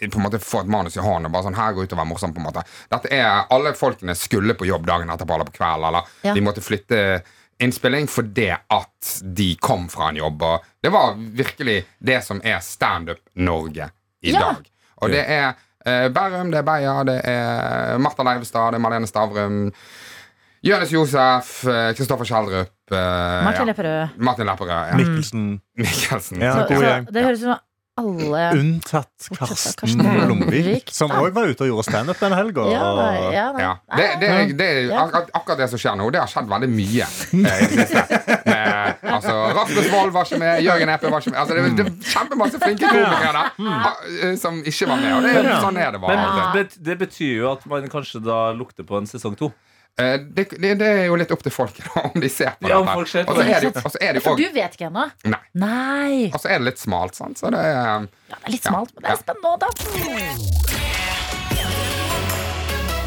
[0.00, 1.98] på en måte få et manus i hånden og bare sånn Her gå ut og
[1.98, 2.32] være morsom.
[2.36, 5.84] på en måte Dette er Alle folkene skulle på jobb dagen etterpå eller på kveld,
[5.88, 6.34] eller Ja.
[6.34, 7.22] de måtte flytte
[7.60, 10.42] innspilling fordi at de kom fra en jobb.
[10.42, 13.90] Og det var virkelig det som er standup Norge
[14.22, 14.40] i Ja.
[14.40, 14.66] dag.
[15.02, 15.54] Og det er
[15.86, 19.72] eh, Bærum, det er Beyer, det er Martha Leivestad, det er Marlene Stavrum.
[20.66, 23.72] Jonis Josef, eh, Kristoffer Kjeldrup eh, Martin ja.
[23.72, 24.16] Lepperød.
[24.18, 24.68] Martin Lepperød.
[24.90, 24.96] Ja.
[24.96, 25.60] Mikkelsen.
[25.78, 26.40] Mikkelsen.
[26.42, 27.58] Ja, Så, så det høres ut som
[27.96, 32.66] alle Unntatt Karsten Karsten Lomvik, som òg var ute og gjorde standup den helga.
[32.68, 32.88] Ja,
[33.32, 33.46] ja.
[33.62, 33.70] Ja.
[33.96, 36.10] Det, det, det er akkurat det som skjer nå.
[36.12, 37.06] Det har skjedd veldig mye.
[37.06, 38.20] eh, i det siste.
[38.46, 41.40] Med, altså, Rasmus Wold var ikke med, Jørgen Epe var ikke med.
[41.40, 43.40] Altså, det, det er kjempemasse flinke komikere der
[43.72, 45.12] ah, eh, som ikke var med.
[45.16, 46.26] Og det, sånn er det bare.
[46.52, 49.52] Men det betyr jo at man kanskje da lukter på en sesong to.
[49.98, 52.68] Eh, Det, det, det er jo litt opp til folk da, om de ser på
[52.68, 53.24] Ja, dette.
[53.24, 53.54] Og så det.
[53.56, 55.06] er det jo- og så er det jo For du vet ikke ennå?
[55.24, 55.40] Nei.
[55.54, 56.30] Nei.
[56.34, 57.38] Og så er det litt smalt, sant.
[57.40, 60.76] Så det er Ja, det er litt smalt, men det er spennende òg, da.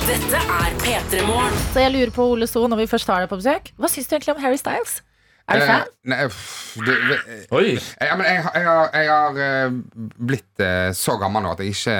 [0.10, 1.54] Dette er P3 Morgen.
[1.74, 4.08] Så jeg lurer på, Ole So, når vi først har deg på besøk, hva syns
[4.10, 4.96] du egentlig om Harry Styles?
[5.50, 5.86] Er du Eh, fan?
[6.10, 7.20] Nei, pff, det, det,
[7.58, 7.76] Oi!
[7.78, 9.78] Jeg, men jeg, jeg, har, jeg har eh,
[10.32, 11.98] blitt eh, så gammel nå at jeg ikke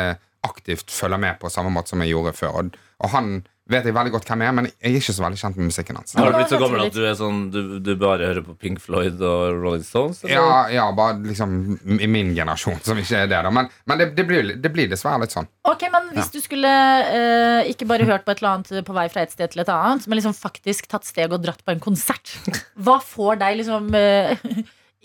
[0.50, 2.58] aktivt følger med på samme måte som jeg gjorde før.
[2.64, 3.32] Og, og han
[3.70, 5.70] vet jeg veldig godt hvem jeg er, men jeg er ikke så veldig kjent med
[5.70, 6.16] musikken hans.
[6.18, 8.82] Har du blitt så gammel at du er sånn Du, du bare hører på Pink
[8.84, 10.24] Floyd og Rolling Stones?
[10.24, 10.36] eller?
[10.36, 11.54] Ja, ja, bare liksom
[12.00, 13.54] i min generasjon, som ikke er det, da.
[13.54, 15.50] Men, men det, det, blir, det blir dessverre litt sånn.
[15.70, 16.74] Ok, men Hvis du skulle
[17.14, 19.74] eh, ikke bare hørt på et eller annet på vei fra et sted til et
[19.74, 22.36] annet, men liksom faktisk tatt steg og dratt på en konsert,
[22.84, 24.36] hva får deg liksom eh,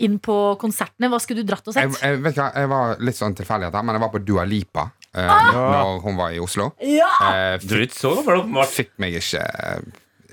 [0.04, 1.12] inn på konsertene?
[1.12, 2.00] Hva skulle du dratt og sett?
[2.00, 5.30] jeg, vet ikke, jeg var litt sånn tilfeldighet men jeg var på Dua Lipa eh,
[5.30, 5.50] Ah!
[5.54, 6.70] når hun var i Oslo.
[6.82, 7.10] Ja!
[7.30, 7.58] Eh,
[8.42, 8.68] åpenbart.
[8.74, 9.80] fikk meg ikke eh,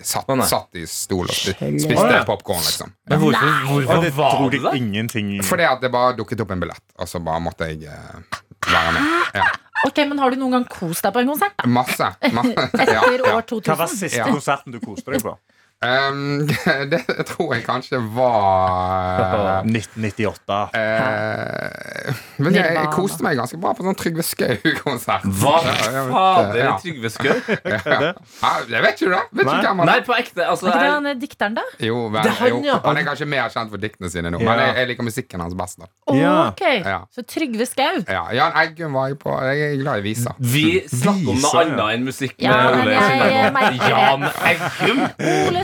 [0.01, 2.23] satt, Å, satt i stol og spiste spiste ja.
[2.25, 2.93] popkorn, liksom.
[3.09, 6.63] Men hvorfor, hvorfor det var du deg ingenting Fordi at det bare dukket opp en
[6.63, 9.11] billett, og så bare måtte jeg eh, være med.
[9.38, 9.45] Ja.
[9.88, 11.55] Ok, men Har du noen gang kost deg på en konsert?
[11.57, 11.65] da?
[11.69, 12.09] Masse.
[12.34, 13.32] Ma Etter ja, ja.
[13.38, 13.65] år 2000?
[13.71, 14.27] Hva var siste Ja.
[14.29, 15.34] konserten du koste deg på?
[15.82, 16.45] Um,
[16.91, 20.57] det tror jeg kanskje var 1998.
[20.77, 25.25] Uh, men jeg, jeg koste meg ganske bra på sånn Trygve Skau-konsert.
[25.41, 26.75] Hva Ja, vet, fader ja.
[26.84, 27.34] Trygve Skau?
[27.71, 27.79] Ja.
[27.82, 29.21] Ja, Jeg vet ikke du det?
[29.32, 29.55] Vet Nei.
[29.57, 30.45] ikke hvem han Nei, på ekte.
[30.45, 31.63] Altså, Er ikke det han er dikteren, da?
[31.82, 34.41] Jo, vel, Det er han, jo, han er kanskje mer kjent for diktene sine nå,
[34.41, 34.47] Ja.
[34.51, 35.82] men jeg, jeg liker musikken hans best.
[35.82, 36.36] da Ja.
[36.51, 36.99] Ok, Ja.
[37.15, 38.01] Så Trygve Skau.
[38.05, 39.34] ja, Jan Eggum var jeg på.
[39.49, 40.38] Jeg er glad i viser.
[40.38, 42.36] vi snakker om noe annet enn musikk.
[42.41, 43.82] Ja, det.
[43.89, 45.03] Jan Eggum.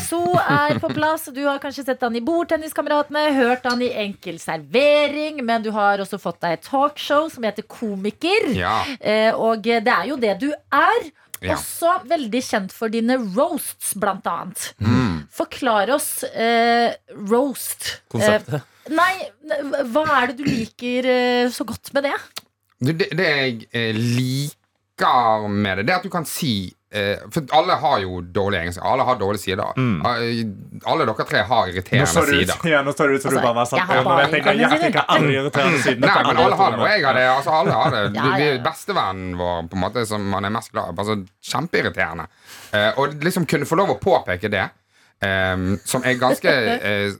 [0.07, 1.27] So er på plass.
[1.35, 5.99] Du har kanskje sett han i Bordtenniskameratene, hørt han i Enkel servering, men du har
[6.03, 8.51] også fått deg et talkshow som heter Komiker.
[8.55, 8.79] Ja.
[8.99, 11.09] Eh, og det er jo det du er.
[11.43, 11.53] Ja.
[11.53, 14.71] Også veldig kjent for dine roasts, blant annet.
[14.81, 15.27] Mm.
[15.33, 16.95] Forklar oss eh,
[17.29, 17.99] roast.
[18.09, 18.63] Konseptet.
[18.63, 19.13] Eh, nei,
[19.91, 22.15] hva er det du liker eh, så godt med det?
[22.79, 26.76] Det, det jeg eh, liker med det, det er at du kan si eh,
[27.33, 28.87] For alle har jo dårlige egenskaper.
[28.87, 29.73] Alle har dårlige sider.
[29.75, 29.97] Mm.
[30.87, 32.69] alle dere tre har irriterende nå ut, sider.
[32.71, 34.13] ja, nå så det ut som du Altså, bare var satt jeg har ja, Nå
[34.21, 37.25] jeg irriterende nøyaktig alle irriterende sidene Nei, men alle har det, og jeg har det.
[37.33, 38.03] Altså, alle har det.
[38.17, 38.61] Ja, ja, ja.
[38.63, 40.95] bestevennen vår, på en måte, som man er mest glad i.
[41.03, 41.17] Altså,
[41.51, 42.27] kjempeirriterende.
[42.71, 44.63] Eh, og liksom kunne få lov å påpeke det,
[45.27, 46.55] eh, som er ganske
[46.91, 47.11] eh,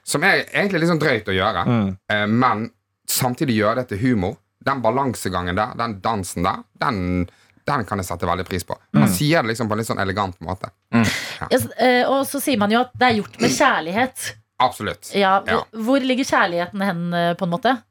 [0.00, 1.66] Som er egentlig litt sånn drøyt å gjøre,
[2.08, 2.70] eh, men
[3.10, 4.38] samtidig gjøre det til humor.
[4.64, 7.26] Den balansegangen der, den dansen der, den,
[7.66, 8.76] den kan jeg sette veldig pris på.
[8.92, 10.68] Man sier det liksom på en litt sånn elegant måte.
[10.92, 14.34] Ja, s- eh, og så sier man jo at det er gjort med kjærlighet.
[14.60, 15.10] Absolutt.
[15.14, 15.62] Ja, Ja.
[15.72, 17.82] hvor- ligger kjærligheten hen, eh, på en måte?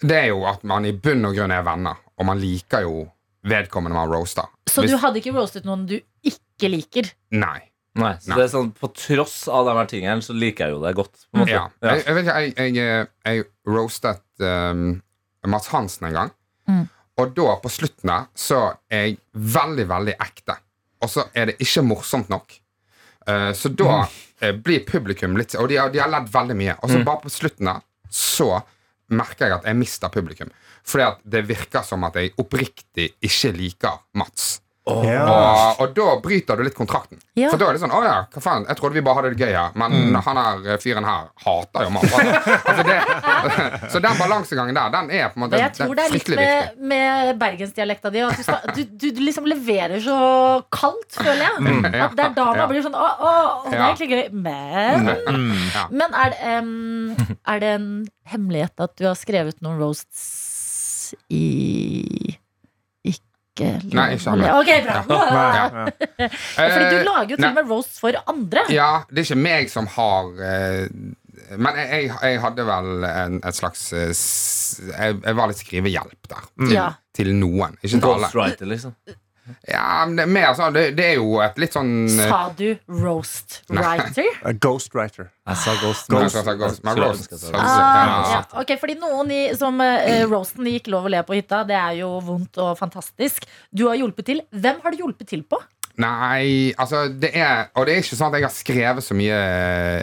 [0.00, 3.10] Det er jo at man i bunn og grunn er venner, og man liker jo
[3.44, 4.44] vedkommende man roaster.
[4.68, 7.10] Så Hvis- du hadde ikke roastet noen du ikke liker?
[7.32, 7.60] Nei.
[7.94, 8.36] Nei, så Nei.
[8.36, 11.12] det er sånn, På tross av de her tingene så liker jeg jo det godt.
[11.32, 11.48] På en måte.
[11.48, 11.68] Ja.
[11.82, 15.02] Jeg, jeg, vet ikke, jeg, jeg, eh, jeg roastet um,
[15.46, 16.30] Mats Hansen en gang.
[16.68, 16.88] Mm.
[17.16, 18.60] Og da, på slutten der, så
[18.92, 20.58] er jeg veldig, veldig ekte.
[21.04, 22.58] Og så er det ikke morsomt nok.
[23.26, 26.76] Uh, så da uh, blir publikum litt Og de har, de har ledd veldig mye.
[26.82, 27.80] Og så bare på slutten der,
[28.12, 28.50] så
[29.16, 30.52] merker jeg at jeg mister publikum.
[30.86, 34.60] Fordi at det virker som at jeg oppriktig ikke liker Mats.
[34.86, 35.22] Ja.
[35.26, 37.18] Og, og da bryter du litt kontrakten.
[37.34, 37.48] Ja.
[37.50, 39.42] For da er det sånn Å ja, hva faen, jeg trodde vi bare hadde det
[39.42, 42.14] gøy her, men han her eh, fyren her hater jo mat.
[42.14, 42.98] Altså, det,
[43.92, 46.14] så den balansegangen der, den er på en måte Men jeg tror det er er
[46.14, 48.22] litt med, med bergensdialekta di.
[48.28, 50.20] At du, skal, du, du, du liksom leverer så
[50.70, 51.66] kaldt, føler jeg.
[51.90, 52.70] ja, At det er da man ja.
[52.70, 53.90] blir sånn Å, å, å, det er Ja.
[53.90, 54.24] egentlig gøy.
[54.46, 55.12] Men
[55.74, 55.86] Ja.
[55.90, 57.90] Men er det, um, er det en
[58.30, 62.36] hemmelighet at du har skrevet noen roasts i
[63.56, 64.50] Ikke Nei, ikke lovlig?
[64.52, 65.20] Ok, bra.
[65.56, 65.66] Ja.
[66.60, 68.66] Fordi du Eh, lager jo til og med roast for andre.
[68.74, 70.82] Ja, det er ikke meg som har eh,
[71.56, 74.12] Men jeg, jeg, jeg hadde vel en, et slags eh,
[74.92, 76.50] jeg, jeg var litt skrivehjelp der.
[76.74, 76.88] Ja.
[77.16, 77.78] til noen.
[77.80, 78.26] Ikke til alle.
[78.28, 78.92] Ghostwriter, liksom.
[79.68, 82.40] Ja, men det, er mer sånn, det, det er jo et litt sånn eh, Sa
[82.58, 82.66] du
[83.02, 84.26] roast writer?
[84.42, 85.30] A Ghostwriter.
[85.46, 86.10] Jeg sa Ghost.
[86.10, 86.82] Nei, jeg skal Ghost.
[86.86, 87.54] Men roast, sa Ghost.
[87.60, 88.40] Ah, ja.
[88.62, 92.00] Ok, fordi noen i, som eh, roasten gikk lov å le på hytta, det er
[92.00, 93.46] jo vondt og fantastisk.
[93.70, 94.42] Du har hjulpet til.
[94.50, 95.60] Hvem har du hjulpet til på?
[96.02, 99.38] Nei, altså det er Og det er ikke sånn at jeg har skrevet så mye,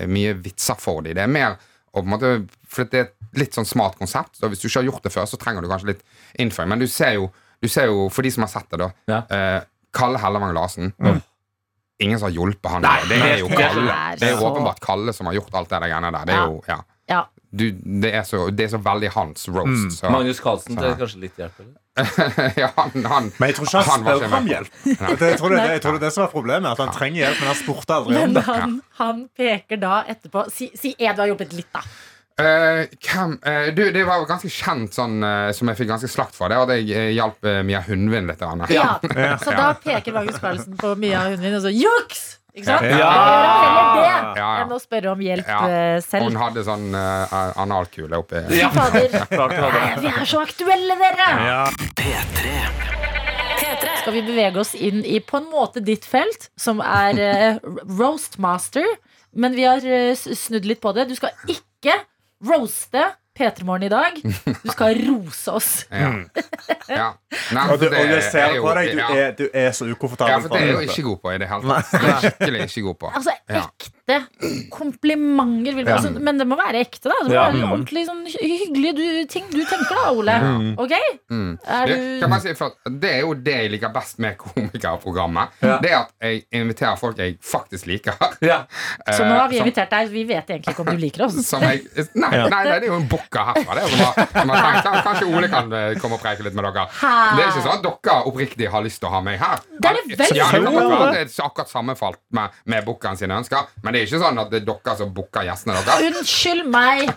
[0.09, 1.17] mye vitser for dem.
[1.19, 1.59] Det er mer
[1.93, 2.31] å på en måte
[2.65, 4.37] For det er et litt sånn smart konsept.
[4.37, 6.03] Så hvis du ikke har gjort det før, så trenger du kanskje litt
[6.41, 6.71] innføring.
[6.73, 7.29] Men du ser jo,
[7.64, 8.89] du ser jo for de som har sett det, da.
[9.07, 9.22] Ja.
[9.32, 9.61] Eh,
[9.95, 10.91] Kalle Hellevang Larsen.
[12.03, 12.84] Ingen som har hjulpet han.
[12.84, 13.93] Nei, det er jo Kalle.
[14.20, 16.26] Det er jo åpenbart Kalle som har gjort alt det der greiene der.
[16.28, 16.80] Det er jo, ja.
[17.11, 17.22] Ja.
[17.53, 19.99] Du, det, er så, det er så veldig hans roast.
[19.99, 21.64] Så, Magnus Carlsen, det er kanskje litt hjelp?
[22.57, 24.78] Ja, han, han, Men jeg tror ikke han Han spør om hjelp.
[24.82, 26.72] Det, jeg, tror det, jeg tror det er det som er problemet.
[26.72, 28.43] At han trenger hjelp, men han spurte aldri om Men det.
[28.47, 31.84] han, han peker da etterpå Si, si en du har hjulpet litt, da.
[32.34, 36.09] Eh, hvem uh, Du, det var jo ganske kjent sånn uh, som jeg fikk ganske
[36.09, 36.49] slakt for.
[36.49, 38.41] Det var at jeg uh, hjalp uh, Mia Hundvin litt.
[38.41, 38.65] Anna.
[38.73, 38.95] Ja.
[39.43, 42.23] Så da peker Magnus Carlsen på Mia Hundvin og så juks!
[42.53, 42.86] Ikke sant?
[42.86, 43.09] Ja.
[43.09, 44.49] Heller det Ja, ja.
[44.61, 45.61] enn å spørre om hjelp Ja.
[46.05, 46.27] selv.
[46.27, 49.15] Hun hadde sånn uh, analkule oppi Fy fader.
[50.03, 51.29] Vi er så aktuelle, dere!
[51.97, 52.53] P3.
[54.03, 57.21] Skal vi bevege oss inn i på en måte ditt felt, som er
[57.57, 58.86] uh, roastmaster.
[59.34, 61.07] Men vi har uh, snudd litt på det.
[61.09, 61.95] Du skal ikke
[62.49, 63.03] roaste
[63.39, 64.19] P3 Morgen i dag.
[64.63, 65.69] Du skal rose oss.
[65.89, 66.11] Ja.
[66.89, 67.07] ja.
[67.51, 69.07] Nei, Og, du, for og jeg ser er på deg, du ja.
[69.17, 71.49] er, du er så ja, for det er jeg jo ikke god på i det
[71.49, 71.89] hele tatt.
[71.89, 73.11] Det er jeg skikkelig ikke god på.
[73.17, 73.63] Altså Ja.
[74.08, 75.74] Ekte komplimenter.
[75.76, 75.95] Vil Ja.
[75.95, 77.16] altså, men det må være ekte, da.
[77.24, 77.51] Det må Ja.
[77.51, 80.76] være ordentlig sånn hyggelige du, ting du tenker, da, Ole.
[80.78, 80.91] Ok?
[81.32, 81.58] Mm.
[81.68, 85.49] Er du kan man si, for det er jo det jeg liker best med komikerprogrammet.
[85.62, 85.78] Ja.
[85.80, 88.14] Det er at jeg inviterer folk jeg faktisk liker.
[88.41, 88.66] Ja.
[89.10, 90.10] Så nå har vi Eh, som- invitert deg.
[90.10, 91.45] Vi vet egentlig ikke om du liker oss.
[91.47, 91.84] som jeg,
[92.16, 93.76] nei, nei, nei, det er jo en bukka herfra.
[93.76, 96.64] Det som har, som har tenkt, Kanskje Ole kan eh, komme og preike litt med
[96.66, 96.88] dere.
[96.99, 97.36] Her.
[97.38, 99.60] Det er ikke sånn at dere oppriktig har lyst til å ha meg her.
[99.80, 100.51] Det er det vel ja,
[101.12, 102.86] det er akkurat sammenfalt med, med
[103.18, 106.03] sine ønsker, men det er ikke sånn at det er dere som booker gjestene deres.
[106.09, 107.13] Unnskyld meg.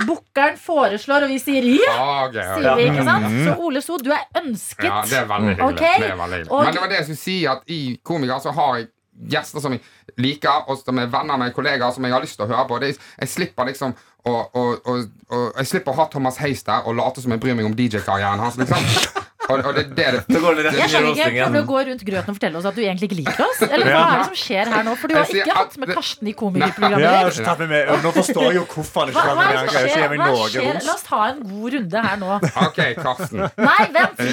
[0.00, 1.90] Bookeren foreslår, og vi sier ja.
[1.92, 2.40] Ah, okay.
[2.40, 2.62] ok.
[2.62, 3.26] Sier vi, ikke sant?
[3.44, 4.86] Så Ole So, du er ønsket.
[4.88, 5.74] Ja, det er veldig hyggelig.
[5.74, 5.98] Okay?
[6.00, 6.52] Det er veldig hyggelig.
[6.56, 8.88] og- Men det var det jeg skulle si, at i Komiker så har jeg
[9.34, 9.82] gjester som jeg
[10.16, 12.80] liker, og som er venner med kollegaer som jeg har lyst til å høre på.
[12.80, 13.92] Det jeg slipper liksom
[14.24, 14.96] å, å, å,
[15.36, 17.74] å Jeg slipper å ha Thomas Heis der og late som jeg bryr meg om
[17.76, 19.19] DJ-karrieren hans, liksom.
[19.50, 20.22] Og, og det, det er det.
[20.30, 21.28] Så går det rett Jeg skjønner ikke.
[21.30, 23.60] Prøver du å gå rundt grøten og fortelle oss at du egentlig ikke liker oss?
[23.66, 24.94] Eller hva er det som skjer her nå?
[25.00, 28.04] For du har ikke hatt med Karsten i komikerprogrammet ditt.
[28.04, 29.60] Nå forstår jeg jo hvorfor han ikke Hva, hva meg er med.
[29.60, 30.08] Han greier ikke skjer?
[30.10, 30.70] Hva noe skjer?
[30.70, 30.86] ros.
[30.90, 32.38] La oss ta en god runde her nå.
[32.66, 33.44] Ok, Karsten.
[33.70, 34.24] Nei, vent!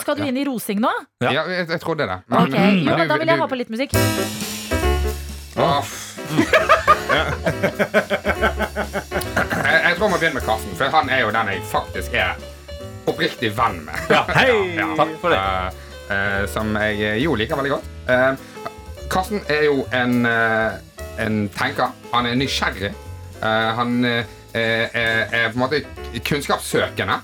[0.00, 0.92] Skal du inn i rosing nå?
[1.24, 2.18] ja jeg, jeg trodde det.
[2.30, 2.78] Men- okay.
[2.84, 3.92] jo, men Da vil jeg ha på litt musikk.
[9.64, 12.14] Jeg, jeg tror jeg må begynne med Karsten, for han er jo den jeg faktisk
[12.14, 12.34] er
[13.06, 13.96] oppriktig venn med.
[14.10, 14.50] Ja, hei!
[14.98, 15.40] Takk for det.
[15.40, 17.88] Uh, uh, som jeg eh, jo liker veldig godt.
[18.10, 18.34] Uh,
[19.10, 20.26] Karsten er jo en,
[21.18, 21.90] en tenker.
[22.12, 22.92] Han er nysgjerrig.
[23.42, 25.80] Han er, på en måte
[26.28, 27.16] kunnskapssøkende.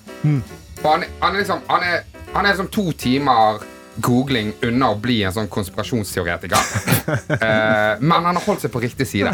[0.82, 2.00] Og han, han er liksom Han er,
[2.34, 3.62] han er som to timer
[4.02, 6.72] googling unna å bli en sånn konspirasjonsteoretiker.
[7.36, 9.30] Eh, men han har holdt seg på riktig side,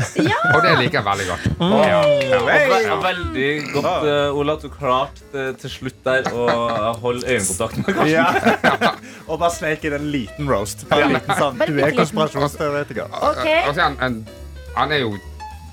[0.52, 1.44] og det liker jeg veldig godt.
[1.60, 2.40] Ja, ja.
[2.92, 6.46] Og veldig godt, uh, Ola, at du klarte eh, til slutt der å
[7.02, 8.10] holde øyekontakt med Karsten.
[8.12, 8.92] Ja.
[9.30, 10.84] Og bare sneik inn en liten roast.
[10.92, 13.16] En liten sånn, du er konspirasjonsteoretiker.
[13.32, 13.62] Okay.
[13.70, 14.20] Er han,
[14.76, 15.16] han er jo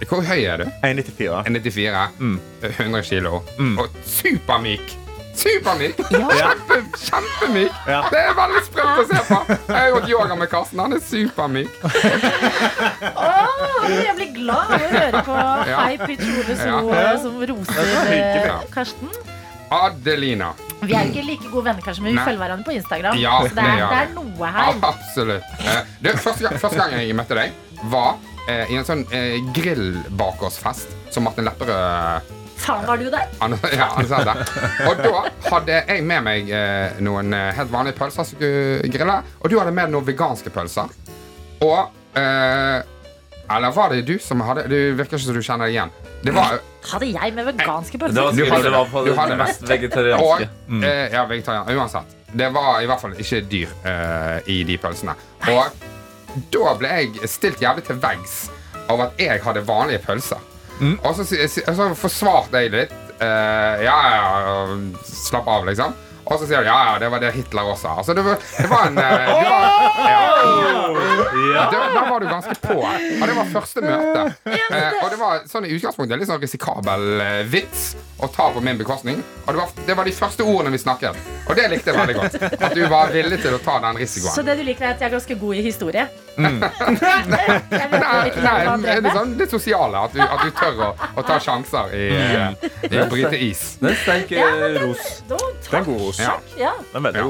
[0.06, 0.70] Hvor høy er du?
[0.86, 1.44] 1,94.
[1.50, 2.08] 1,94.
[2.20, 2.40] Mm.
[2.72, 3.42] 100 kilo.
[3.76, 4.98] Og supermyk.
[5.40, 6.00] Supermyk!
[6.12, 6.28] Ja.
[6.36, 7.72] Kjempe, kjempemyk!
[7.88, 8.00] Ja.
[8.12, 9.40] Det er veldig sprøtt å se på.
[9.56, 10.80] Jeg har gått yoga med Karsten.
[10.84, 11.70] Han er supermyk.
[13.16, 15.38] Oh, jeg blir glad av å høre på.
[15.70, 16.80] High Pitch Ole Ja.
[16.80, 18.46] eh, som roser hyggelig.
[18.50, 19.12] eh, Karsten.
[19.70, 20.54] Adelina.
[20.82, 22.26] Vi er ikke like gode venner, kanskje, men vi Nei.
[22.26, 23.18] følger hverandre på Instagram.
[23.22, 24.80] Ja, så det er, det det er noe her.
[24.90, 25.44] Absolutt.
[25.62, 27.52] Det, Du, første, gang, første gang jeg møtte deg,
[27.92, 28.16] var
[28.50, 33.28] eh, i en sånn eh, grillbakersfest som Martin Lepperød Faen, var du der?
[33.74, 34.36] Ja, han sa det.
[34.90, 39.16] Og da hadde jeg med meg eh, noen eh, helt vanlige pølser som skulle grille.
[39.40, 40.92] Og du hadde med noen veganske pølser.
[41.64, 41.80] Og
[42.20, 42.82] eh,
[43.50, 45.92] Eller var det du som hadde Det virker ikke som du kjenner det igjen.
[46.24, 46.60] Det var
[46.92, 48.32] Hadde jeg med veganske Det var pølser?
[48.32, 49.06] Du sikkert hadde det var på det.
[49.06, 49.40] Du det hadde det.
[49.44, 50.50] mest Og vegetarianske.
[50.84, 51.72] eh, Ja, vegetarian.
[51.76, 52.16] Uansett.
[52.30, 55.16] Det var i hvert fall ikke dyr eh, i de pølsene.
[55.50, 55.88] Og
[56.54, 58.36] da ble jeg stilt jævlig til veggs
[58.90, 60.44] av at jeg hadde vanlige pølser.
[61.04, 62.96] Og så, så forsvarte jeg litt.
[63.20, 65.96] Uh, ja, ja, slapp av, liksom.
[66.30, 67.94] Og så sier de ja, ja, det var det Hitler også sa.
[68.02, 69.70] Altså, det, var, det var en eh, det var,
[70.10, 71.64] ja.
[71.72, 72.78] Da, da var du ganske på.
[72.84, 74.26] Og det var første møte.
[74.46, 78.62] Eh, og det var sånn i utgangspunktet litt sånn risikabel eh, vits å ta på
[78.62, 79.22] min bekostning.
[79.46, 81.18] Og det var, det var de første ordene vi snakket.
[81.50, 82.36] Og det likte jeg veldig godt.
[82.60, 84.36] At du var villig til å ta den risikoen.
[84.36, 86.06] Så det du liker, er at jeg er ganske god i historie?
[86.40, 86.60] Mm.
[87.30, 90.04] Nei, nei, det, er sånn, litt sosiale.
[90.06, 93.64] At du, at du tør å, å ta sjanser i, eh, i å bryte is.
[93.82, 94.48] Det er sterk Ja,
[94.80, 95.22] ros.
[95.28, 95.40] Det
[95.74, 96.19] er god ros.
[96.20, 96.38] Ja.
[96.58, 96.74] Ja.
[96.94, 97.26] Den vet Ja.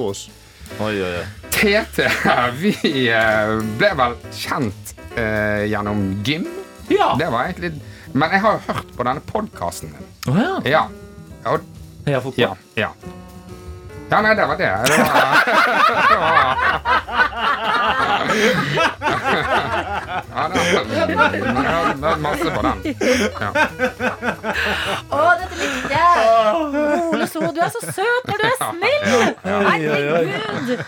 [0.80, 1.26] Oi, oi, oi.
[1.50, 2.06] Tete,
[2.62, 2.74] vi
[3.10, 6.46] eh, ble vel kjent eh, gjennom gym.
[6.90, 7.16] Ja.
[7.20, 7.74] Det var egentlig
[8.14, 10.06] Men jeg har jo hørt på denne podkasten din.
[10.32, 10.56] Oh, ja.
[10.66, 10.84] Ja.
[11.52, 11.66] Og,
[12.08, 12.56] Heia fotball.
[12.76, 12.90] ja, ja.
[14.10, 14.66] Ja, nei, det var det.
[14.66, 15.34] Det var,
[16.10, 16.89] det var
[20.34, 22.78] Ja, det var, masse på den.
[23.39, 23.49] Ja.
[25.10, 26.03] Å, dette likte jeg!
[27.10, 29.05] Ole So, du er så søt når du er snill!
[29.45, 30.84] Herregud!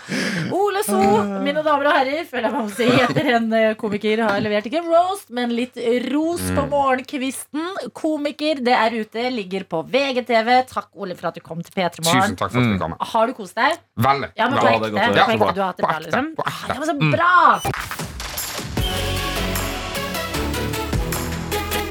[0.56, 0.98] Ole So,
[1.44, 4.66] mine damer og herrer, føler jeg meg må si etter en eh, komiker har levert
[4.68, 5.78] ikke roast, men litt
[6.10, 7.68] ros på morgenkvisten.
[7.96, 10.52] Komiker, det er ute, ligger på VGTV.
[10.72, 12.96] Takk, Ole, for at du kom til P3 Tusen takk for at du kom.
[13.12, 13.76] Har du kost deg?
[14.00, 14.30] Veldig.
[14.38, 14.92] Ja, men på Ja, det er ekte.
[14.92, 15.12] godt å høre.
[15.12, 16.26] På ekte, Ja, du har hatt det på bra, ekte, liksom?
[16.36, 16.66] på ekte.
[16.72, 17.32] Det var så bra!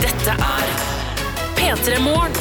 [0.01, 0.65] Dette er
[1.57, 2.33] P3 Morgen.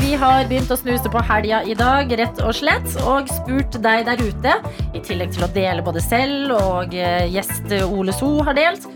[0.00, 4.06] Vi har begynt å snuse på helga i dag, rett og slett, og spurt deg
[4.08, 4.54] der ute,
[4.96, 8.86] i tillegg til å dele både selv og eh, gjest Ole So har delt,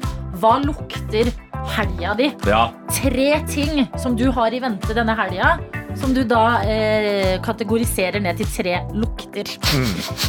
[0.41, 1.29] hva lukter
[1.77, 2.31] helga di?
[2.49, 2.65] Ja.
[2.97, 5.59] Tre ting som du har i vente denne helga,
[6.01, 9.49] som du da eh, kategoriserer ned til tre lukter.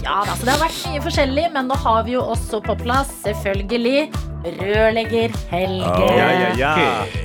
[0.06, 2.78] Ja da, så Det har vært mye forskjellig, men nå har vi jo også på
[2.82, 4.10] plass, selvfølgelig,
[4.62, 6.10] rørlegger Helge.
[6.20, 6.74] Ja, ja, ja.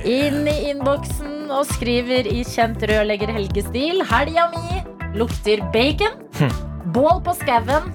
[0.07, 4.01] Inn i innboksen og skriver i kjent rørlegger Helge-stil.
[4.09, 4.81] Helga mi
[5.17, 6.15] lukter bacon,
[6.95, 7.91] bål på skauen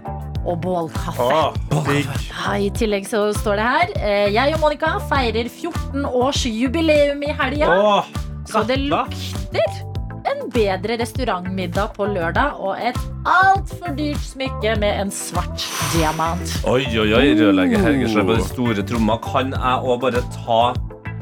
[0.46, 1.26] og bålkaffe.
[1.74, 1.88] Oh.
[1.90, 7.24] Ja, I tillegg så står det her eh, Jeg og Monica feirer 14 års jubileum
[7.26, 7.72] i helga.
[7.74, 8.14] Oh,
[8.46, 9.95] Så det lukter
[10.36, 15.64] en bedre restaurantmiddag på lørdag og et altfor dyrt smykke med en svart
[15.94, 16.58] diamant.
[16.68, 17.30] Oi, oi, oi.
[17.38, 19.18] Rørlegger Helgesløy på de store tromma.
[19.24, 20.60] Kan jeg òg bare ta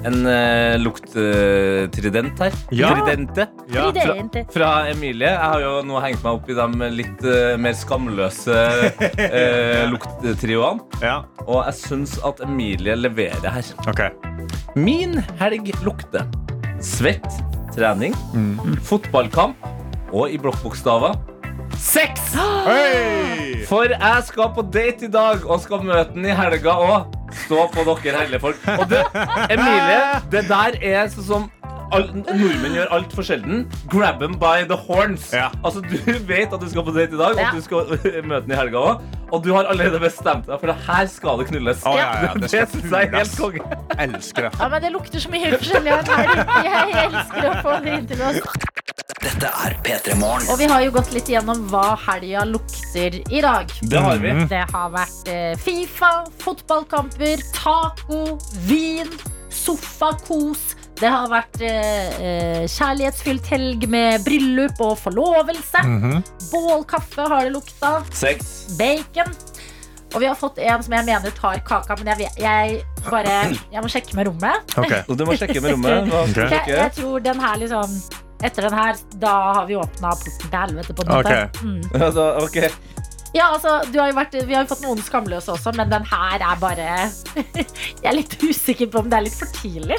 [0.05, 2.57] en uh, lukttrident her?
[2.75, 2.93] Ja.
[2.93, 3.47] Tridente.
[3.73, 3.89] Ja.
[3.97, 5.31] Fra, Fra Emilie.
[5.31, 8.61] Jeg har jo nå hengt meg opp i de litt uh, mer skamløse
[8.99, 10.85] uh, lukttrioene.
[11.05, 13.75] Ja, Og jeg syns at Emilie leverer her.
[13.89, 14.13] Okay.
[14.77, 16.27] Min helg lukter
[16.85, 17.31] svett
[17.75, 18.15] trening,
[18.87, 19.71] fotballkamp
[20.15, 21.17] og i blokkbokstaver
[21.85, 22.21] sex!
[22.67, 23.65] Hey!
[23.69, 27.15] For jeg skal på date i dag og skal møte den i helga òg.
[27.45, 28.67] Stå på dere herlige folk.
[28.79, 29.03] Og det,
[29.51, 30.01] Emilie,
[30.33, 31.47] det der er sånn som
[31.95, 33.65] all, nordmenn gjør altfor sjelden.
[33.93, 35.31] Grab them by the horns.
[35.35, 35.49] Ja.
[35.65, 35.97] Altså, Du
[36.33, 37.95] vet at du skal på date i dag, og at du skal
[38.31, 39.05] møte den i helga òg.
[39.35, 41.81] Og du har allerede bestemt deg for at her skal det knulles.
[41.89, 43.81] Oh, ja, ja, det det syns jeg er helt konge.
[44.05, 44.53] Elsker det.
[44.61, 46.45] Ja, men Det lukter så mye forskjellig her.
[46.69, 48.63] Jeg elsker å få det inn til oss.
[49.25, 50.47] Dette er P3 Morgen.
[50.53, 53.73] Og vi har jo gått litt gjennom hva helga lukter i dag.
[53.91, 54.35] Det har vi.
[54.53, 56.13] Det har vært eh, Fifa,
[56.45, 58.21] fotballkamper, taco,
[58.69, 59.11] vin,
[59.51, 60.75] sofakos.
[61.01, 65.83] Det har vært eh, eh, kjærlighetsfylt helg med bryllup og forlovelse.
[66.53, 67.97] Bålkaffe har det lukta.
[68.15, 68.53] Sex.
[68.79, 69.33] Bacon.
[70.15, 72.77] Og vi har fått en som jeg mener tar kaka, men jeg, jeg
[73.11, 73.33] bare
[73.73, 74.77] Jeg må sjekke med rommet.
[74.79, 74.93] Ok.
[75.19, 76.13] Du må sjekke med rommet.
[76.31, 76.51] Okay.
[76.55, 77.97] Jeg, jeg tror den her liksom
[78.45, 80.95] Etter den her, da har vi åpna porten til helvete.
[80.95, 81.63] på en måte Ok.
[81.65, 82.03] mm.
[83.35, 86.05] Ja, altså, du har jo vært, Vi har jo fått noen skamløse også, men den
[86.07, 86.85] her er bare
[87.59, 89.99] Jeg er litt usikker på om det er litt for tidlig.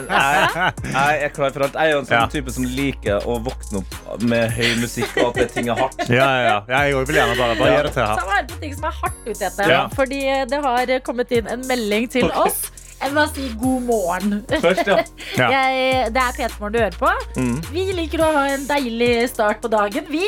[0.00, 1.76] Jeg, er klar for alt.
[1.76, 2.26] Jeg er jo en sånn Ja.
[2.32, 6.00] type som liker å våkne opp med høy musikk og at det ting er hardt.
[6.20, 6.82] Ja, ja, ja.
[6.88, 7.76] Jeg vil gjerne bare, bare Ja.
[7.76, 8.26] gi det til Ta her.
[8.32, 9.70] vare på ting som er hardt ute etter.
[9.76, 9.82] Ja.
[9.94, 10.20] Fordi
[10.50, 12.70] det har kommet inn en melding til oss.
[13.00, 14.32] Jeg vil bare si god morgen.
[14.60, 14.96] Først, ja.
[15.38, 15.46] Ja.
[15.56, 17.12] Jeg, det er P3morgen du hører på.
[17.40, 17.54] Mm.
[17.72, 20.26] Vi liker å ha en deilig start på dagen, vi.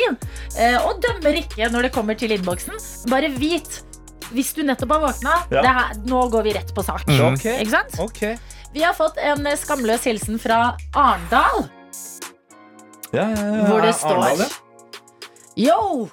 [0.57, 2.79] Eh, Og dømmer ikke når det kommer til innboksen.
[3.13, 3.77] Bare vit,
[4.33, 5.75] hvis du nettopp har våkna, Ja.
[6.09, 7.05] nå går vi rett på sak.
[7.13, 7.45] Ok.
[7.59, 7.99] Ikke sant?
[8.07, 8.37] Okay.
[8.73, 11.67] Vi har fått en skamløs hilsen fra Arendal.
[13.13, 13.65] Ja, ja, ja.
[13.69, 14.47] hvor det står
[15.61, 16.09] Yo!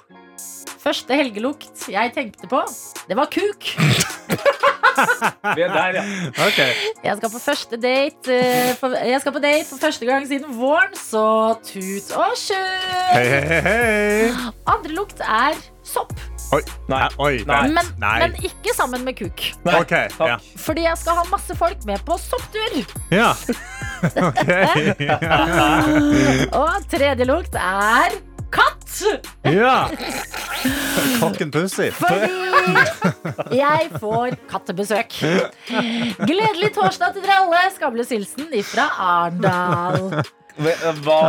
[0.81, 2.61] Første helgelukt jeg tenkte på,
[3.09, 3.71] det var kuk.
[5.57, 6.03] Vi er der, ja.
[6.47, 6.71] Okay.
[7.03, 10.93] Jeg skal på første date eh, Jeg skal på date for første gang siden våren,
[10.97, 11.25] så
[11.65, 13.13] tut og kjør!
[13.13, 14.51] Hei, hei, hei.
[14.69, 16.13] Andre lukt er sopp,
[16.51, 16.59] Oi.
[16.91, 17.05] Nei.
[17.23, 17.61] Oi, Nei.
[17.71, 18.15] men, Nei.
[18.25, 19.39] men ikke sammen med kuk.
[19.63, 20.27] Nei, Ok, takk.
[20.27, 20.35] ja.
[20.59, 22.81] Fordi jeg skal ha masse folk med på sopptur.
[23.13, 23.31] Ja.
[24.01, 24.47] Ok.
[26.57, 28.15] Og tredje lukt er
[28.53, 28.77] katt.
[29.47, 29.87] Ja.
[31.21, 31.89] Cocken pussy.
[31.95, 35.15] Fordi jeg får kattebesøk.
[36.27, 37.63] Gledelig torsdag til dere alle.
[37.77, 40.21] Skamløs hilsen ifra Arendal.
[40.59, 41.19] Eh, Hva,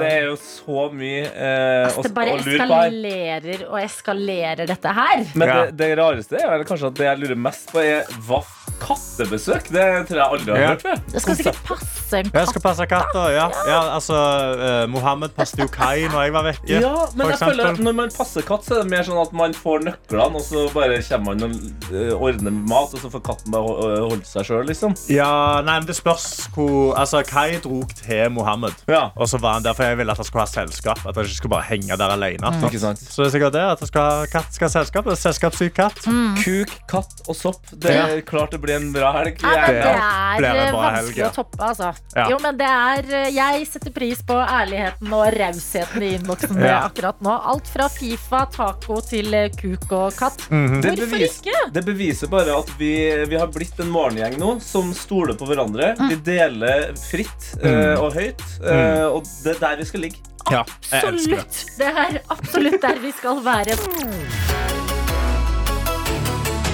[0.00, 2.88] det er jo så mye eh, Altså, det bare å lure på her.
[2.88, 5.26] eskalerer og eskalerer dette her.
[5.34, 5.58] Men Ja.
[5.66, 8.40] det, det rareste er vel kanskje at det jeg lurer mest på, er hva
[8.80, 9.66] kattebesøk?
[9.70, 10.68] Det tror jeg aldri har Ja.
[10.72, 11.00] hørt før.
[11.12, 13.26] Det skal sikkert passe en Jeg skal passe katter.
[13.36, 13.46] Ja.
[13.68, 14.16] ja, altså
[14.58, 16.80] eh, Mohammed passet jo Kai når jeg var vekke.
[16.80, 17.54] Ja, men jeg eksempel.
[17.60, 17.78] føler at.
[17.84, 20.64] Når man passer katt, så er det mer sånn at man får nøklene, og så
[20.74, 24.48] bare kommer man og eh, ordner med mat, og så får katten bare holde seg
[24.48, 24.96] sjøl, liksom.
[25.12, 28.74] Ja, nei, men Det spørs hvor Altså, Kai dro til Mohammed.
[28.88, 29.10] Ja.
[29.16, 31.02] Og så var han der, for Jeg ville at han skulle ha selskap.
[31.04, 32.52] At han ikke skulle bare henge der alene.
[32.66, 33.02] Ikke sant?
[33.02, 35.10] Så det er sikkert det at han skal ha katt skal ha selskap.
[35.10, 36.00] Det Selskapssyk katt.
[36.40, 37.72] Kuk, katt og sopp.
[37.72, 39.40] Det er klart det blir en bra helg.
[39.42, 41.30] Ja, men det er det eh, en bra vanskelig helg, ja.
[41.30, 41.90] å toppe, altså.
[42.16, 42.26] Ja.
[42.32, 46.80] Jo, men det er eh, Jeg setter pris på ærligheten og rausheten i innboksen Ja.
[46.88, 47.34] akkurat nå.
[47.52, 50.46] Alt fra Fifa, taco til eh, kuk og katt.
[50.50, 50.82] Mm -hmm.
[50.82, 51.70] Hvorfor bevis, ikke?
[51.72, 52.92] det beviser bare at vi,
[53.28, 55.94] vi har blitt en morgengjeng nå som stoler på hverandre.
[55.98, 56.08] Mm.
[56.08, 60.22] Vi deler fritt eh, og høyt, eh, og det er der vi skal ligge.
[60.50, 61.28] Ja, absolutt.
[61.28, 61.76] det.
[61.78, 63.76] Det er absolutt der vi skal være.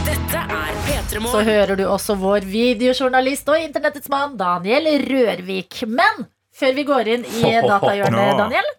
[0.06, 0.44] Dette
[0.86, 5.82] P3 Så hører du også vår videojournalist og internettets mann Daniel Rørvik.
[5.90, 6.26] Men
[6.56, 8.70] før vi går inn i datahjørnet, Daniel,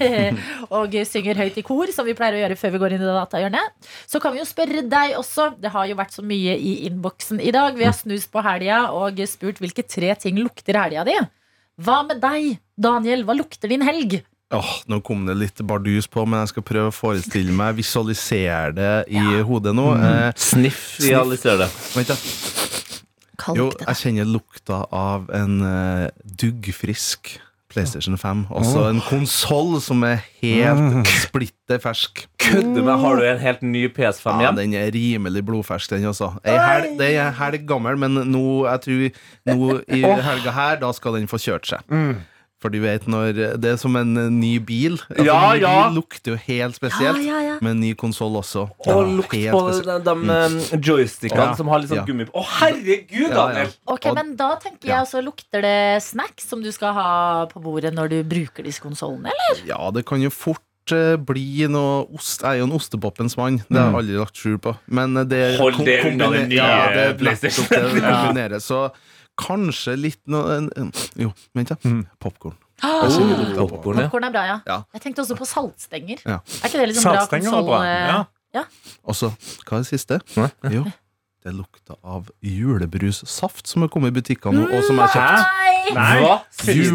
[0.76, 3.14] og synger høyt i kor, som vi pleier å gjøre før vi går inn i
[3.16, 5.54] datahjørnet, så kan vi jo spørre deg også.
[5.62, 7.78] Det har jo vært så mye i innboksen i dag.
[7.78, 11.16] Vi har snust på helga og spurt hvilke tre ting lukter helga di.
[11.76, 13.24] Hva med deg, Daniel?
[13.28, 14.20] Hva lukter din helg?
[14.54, 18.70] Åh, nå kom det litt bardus på, men jeg skal prøve å forestille meg, visualisere
[18.76, 19.88] det i hodet nå.
[19.98, 21.68] Eh, Sniff, realiser det.
[21.96, 22.16] vent da.
[23.36, 23.84] Kalk Jo, det?
[23.90, 26.06] jeg kjenner lukta av en eh,
[26.40, 27.34] duggfrisk
[27.76, 28.44] PlayStation 5.
[28.56, 32.24] Også en konsoll som er helt splitter fersk.
[32.46, 34.56] Kødder med, Har du en helt ny PS5 Ja, igjen?
[34.62, 36.32] den er rimelig blodfersk, den også.
[36.46, 39.20] Ei helg, det er helg gammel, men nå, jeg tror,
[39.52, 40.00] nå i
[40.30, 41.84] helga her, da skal den få kjørt seg.
[42.66, 44.96] For du vet når Det er som en eh, ny bil.
[45.06, 45.72] Altså, Ja, ny ja.
[45.86, 47.20] bil lukter jo helt spesielt.
[47.22, 47.56] Ja, ja, ja.
[47.62, 48.66] Med en ny konsoll også.
[48.82, 51.54] Og Ja, lukt helt på de, de eh, joystickene Ja.
[51.58, 52.06] som har litt sånn Ja.
[52.08, 52.34] gummi på.
[52.42, 53.34] Å, herregud, Ja, ja.
[53.38, 53.72] Daniel!
[53.86, 57.94] Ok, men da tenker jeg også Lukter det snacks som du skal ha på bordet
[57.94, 59.62] når du bruker disse konsollene, eller?
[59.66, 60.60] Ja, det kan jo fort
[60.92, 62.42] eh, bli noe ost.
[62.42, 63.62] Jeg er jo en ostepoppens mann.
[63.70, 64.76] Det har jeg aldri lagt skjul på.
[64.88, 68.66] Men det Hold det unna den nye ja, det det det kombineres.
[68.66, 68.88] Så
[69.40, 71.76] kanskje litt noe en- en- Jo, vent, da.
[72.20, 72.56] Popkorn.
[72.82, 73.66] Ah, oh, ja.
[73.66, 74.60] Popkorn er bra, ja.
[74.66, 74.82] Ja.
[74.94, 76.20] Jeg tenkte også på saltstenger.
[76.26, 76.40] Ja.
[76.62, 77.82] Er ikke det liksom bra bra.
[77.82, 78.24] eh,
[78.54, 78.64] Ja.
[79.04, 79.30] Og så,
[79.66, 80.20] hva er det siste?
[80.72, 80.84] Jo,
[81.44, 85.94] det lukta av julebrussaft som har kommet i butikkene nå, og som jeg har kjøpt.
[85.94, 86.20] Nei!
[86.20, 86.40] Hva?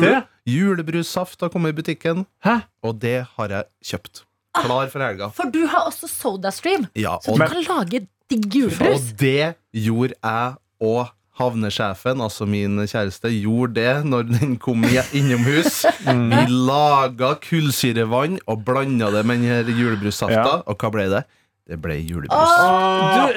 [0.01, 0.23] det?
[0.51, 2.61] Julebrussaft har kommet i butikken, Hæ?
[2.83, 4.23] og det har jeg kjøpt.
[4.57, 5.29] Klar for helga.
[5.31, 9.11] For du har også SodaStream, Ja, så du kan lage digg julebrus.
[9.11, 11.11] og det gjorde jeg og
[11.41, 15.81] havnesjefen, altså min kjæreste, gjorde det når den kom i- innomhus.
[16.05, 20.41] Vi laga kullsyrevann og blanda det med den julebrussafta.
[20.57, 20.57] Ja.
[20.67, 21.23] Og hva ble det?
[21.71, 22.55] Det ble julebrus.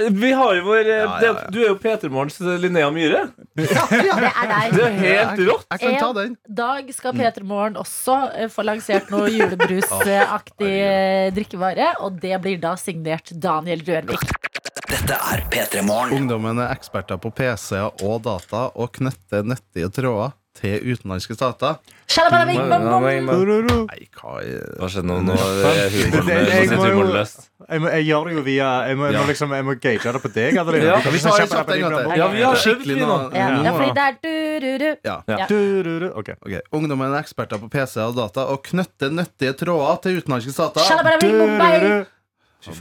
[0.01, 1.33] Du, vi har jo vår eh, Ja, ja, ja.
[1.35, 3.21] det- Du er jo P3 Morgens Linnea Myhre.
[3.55, 5.67] det er Det er helt rått.
[5.71, 11.31] Jeg kan ta En dag skal P3 Morgen også eh, få lansert noe julebrusaktig eh,
[11.37, 14.54] drikkevare, og det blir da signert Daniel Rørvik.
[14.85, 16.13] Dette er P3 Morgen.
[16.19, 21.79] Ungdommen er eksperter på PC-er og data og knytter nyttige tråder til utenlandske stater.
[22.15, 25.17] Nei, hva er Hva skjedde nå?
[25.27, 27.41] Nå er humoren Det- det- jeg må sitter jo- humoren løst.
[27.65, 30.13] Jeg, må, jeg gjør det jo via Jeg må, jeg må, liksom, jeg må gage
[30.13, 30.59] det på deg.
[30.63, 30.85] Adeline.
[30.85, 32.17] Ja, vi ikke tar på en gang til.
[32.21, 33.17] Ja, vi har øvd Skikkelig vi nå.
[33.35, 34.97] Ja, nå- ja, fordi det er du-du-du.
[35.05, 35.17] Ja.
[35.27, 35.47] Ja.
[35.49, 36.09] Du, du, du.
[36.15, 36.29] Ok.
[36.45, 40.81] Ok, Ungdommen er eksperter på PC og data og knytter nyttige tråder til utenlandske stater.
[41.25, 41.81] Mumbai.
[41.81, 42.07] du, du.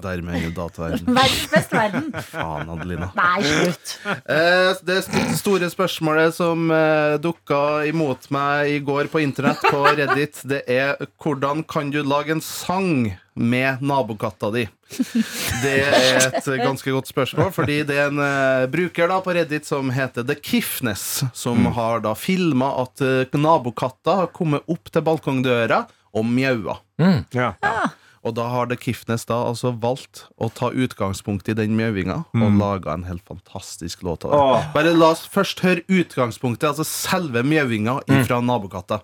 [0.03, 1.07] Dermed ender dataverden.
[1.15, 2.09] Verdens beste verden.
[2.29, 3.09] Faen, Adelina.
[3.17, 3.95] Nei, slutt.
[4.05, 4.99] Eh, det
[5.39, 10.95] store spørsmålet som eh, dukka imot meg i går på internett, på Reddit, det er
[11.23, 14.67] hvordan kan du lage en sang med nabokatta di?
[15.63, 19.65] Det er et ganske godt spørsmål, fordi det er en uh, bruker da på Reddit
[19.65, 25.05] som heter The Kiffness, som har da filma at uh, nabokatta har kommet opp til
[25.07, 26.77] balkongdøra og mjaua.
[27.34, 27.81] Ja, Ja.
[28.24, 32.59] Og da har The Kifnes da altså valgt å ta utgangspunkt i den mjauinga og
[32.59, 34.39] laga en helt fantastisk låt av det.
[34.39, 34.67] Åh.
[34.76, 39.01] Bare la oss først høre utgangspunktet, altså selve mjauinga fra nabokatta.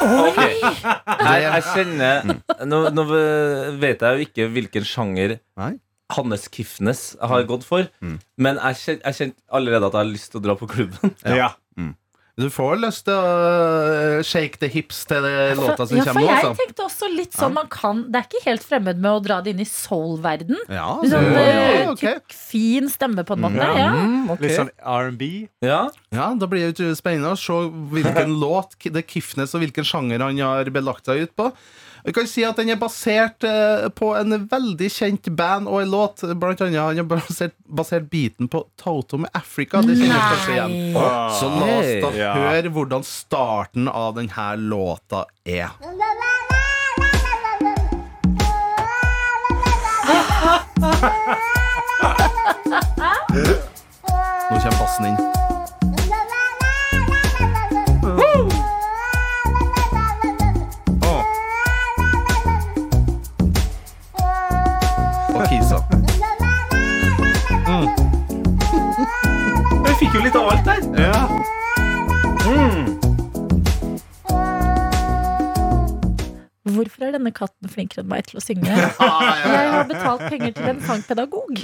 [0.00, 0.54] Okay.
[0.64, 2.22] Jeg, jeg kjenner
[2.64, 3.02] nå, nå
[3.82, 5.74] vet jeg jo ikke hvilken sjanger Nei?
[6.16, 10.30] Hannes Kifnes har gått for, men jeg kjen- jeg kjente allerede at jeg har lyst
[10.32, 11.14] til å dra på klubben.
[11.24, 11.52] Ja.
[12.40, 13.32] Du får lyst til å
[14.16, 16.52] uh, shake the hips til det låta som ja, for kommer jeg Altså.
[16.56, 19.52] tenkte også litt sånn man kan Det er ikke helt fremmed med å dra det
[19.52, 20.56] inn i soul-verden.
[20.72, 22.00] Ja, Sånn det- eh, ja, ok.
[22.00, 23.60] tykk, fin stemme, på en måte.
[23.60, 23.74] Ja.
[23.76, 23.90] Ja.
[23.92, 24.46] Mm, okay.
[24.46, 25.28] Litt sånn R&B.
[25.66, 25.82] Ja.
[26.16, 27.58] ja, Da blir det spennende å se
[27.92, 31.50] hvilken låt det Kifnes og hvilken sjanger han har belagt seg ut på.
[32.04, 35.90] Vi kan si at Den er basert eh, på en veldig kjent band og en
[35.92, 36.22] låt.
[36.40, 39.82] Blant annet Han har basert, basert beaten på Toto med Africa.
[39.84, 40.76] Det kjenner vi kanskje igjen.
[40.94, 41.30] Nei.
[41.40, 42.32] Så la oss da Ja.
[42.38, 45.70] høre hvordan starten av denne låta er.
[54.50, 55.16] Nå kommer bassen inn.
[70.00, 70.80] Fikk jo litt av alt der.
[70.96, 71.28] Ja.
[76.70, 78.70] Hvorfor er denne katten flinkere enn meg til å synge?
[79.50, 81.62] Jeg har betalt penger til en sangpedagog.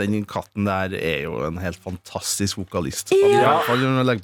[0.00, 3.12] Den katten der er jo en helt fantastisk vokalist.
[3.14, 3.58] Ja.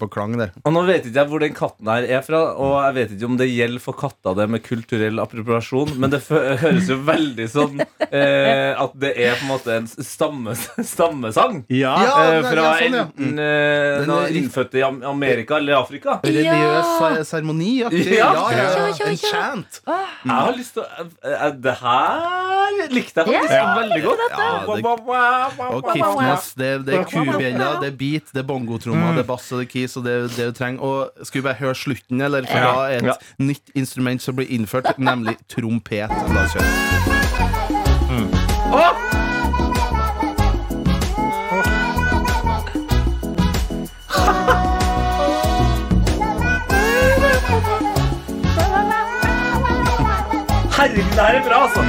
[0.00, 0.52] På klang der.
[0.64, 3.28] Og nå vet ikke jeg hvor den katten her er fra, og jeg vet ikke
[3.28, 7.82] om det gjelder for katta det med kulturell appropriasjon, men det høres jo veldig sånn
[7.82, 10.54] eh, at det er på en måte en stamme,
[10.94, 11.62] stammesang.
[11.72, 11.94] Ja.
[12.00, 13.04] Ja, Eh, fra sånn, ja.
[13.06, 16.18] enten eh, noen innfødte i Amerika eller Afrika.
[16.24, 17.24] Religiøs ja.
[17.26, 17.72] seremoni.
[17.80, 17.90] Ja.
[17.90, 18.86] Ja, ja, Ja, ja.
[18.88, 19.30] ja, En ja.
[19.30, 19.80] chant.
[20.24, 20.84] Jeg har lyst til å
[21.62, 23.74] Det her likte jeg faktisk Ja.
[23.80, 24.18] veldig godt.
[24.30, 24.36] Ja,
[24.66, 24.84] det,
[25.70, 29.50] og Kiffness, det, det er kubjeller, det er beat, det er bongotrommer, det er bass
[29.52, 30.80] og det er keys og det det du trenger.
[30.80, 32.46] Og skal vi bare høre slutten, eller?
[32.46, 33.16] For da er et Ja.
[33.38, 36.08] nytt instrument som blir innført, nemlig trompet.
[36.08, 36.70] La oss høre.
[50.80, 51.82] Herregud, det her er bra, altså.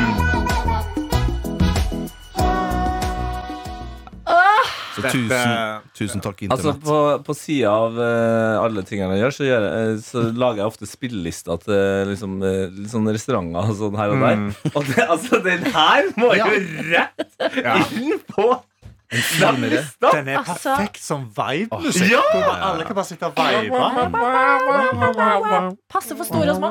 [4.91, 5.53] Så tusen,
[5.95, 9.85] tusen takk, Altså På, på sida av eh, alle tingene jeg gjør, så, gjør jeg,
[9.93, 14.11] eh, så lager jeg ofte spillelister til liksom, eh, litt sånne restauranter og sånn her
[14.11, 14.43] og der.
[14.75, 16.49] Og det, altså, den her må Ja.
[16.51, 16.59] jo
[16.91, 18.49] rett inn på
[19.11, 19.69] den finere.
[19.69, 19.83] det.
[20.01, 22.11] Den er Altså- perfekt som vibe-musikk.
[22.11, 22.21] Ja!
[22.71, 23.75] Alle kan bare sitte og vibe.
[25.91, 26.69] Passe for store og små.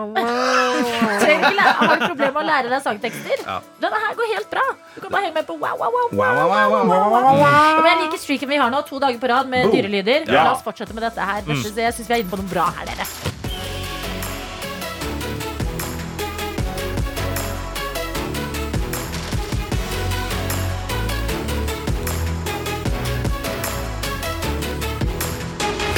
[1.23, 3.45] Trenger ikke har du problemer med å lære deg sangtekster?
[3.83, 4.65] Denne her går helt bra.
[4.95, 6.09] Du kan bare henge med på wow, wow, wow.
[6.13, 7.11] Wow, wow, wow, wow,
[7.41, 7.81] wow.
[7.81, 10.25] Og jeg liker streaken vi har nå, to dager på rad med dyrelyder.
[10.31, 10.45] Ja.
[10.49, 11.45] La oss fortsette med dette her.
[11.45, 13.39] Jeg syns vi er inne på noe bra her, dere.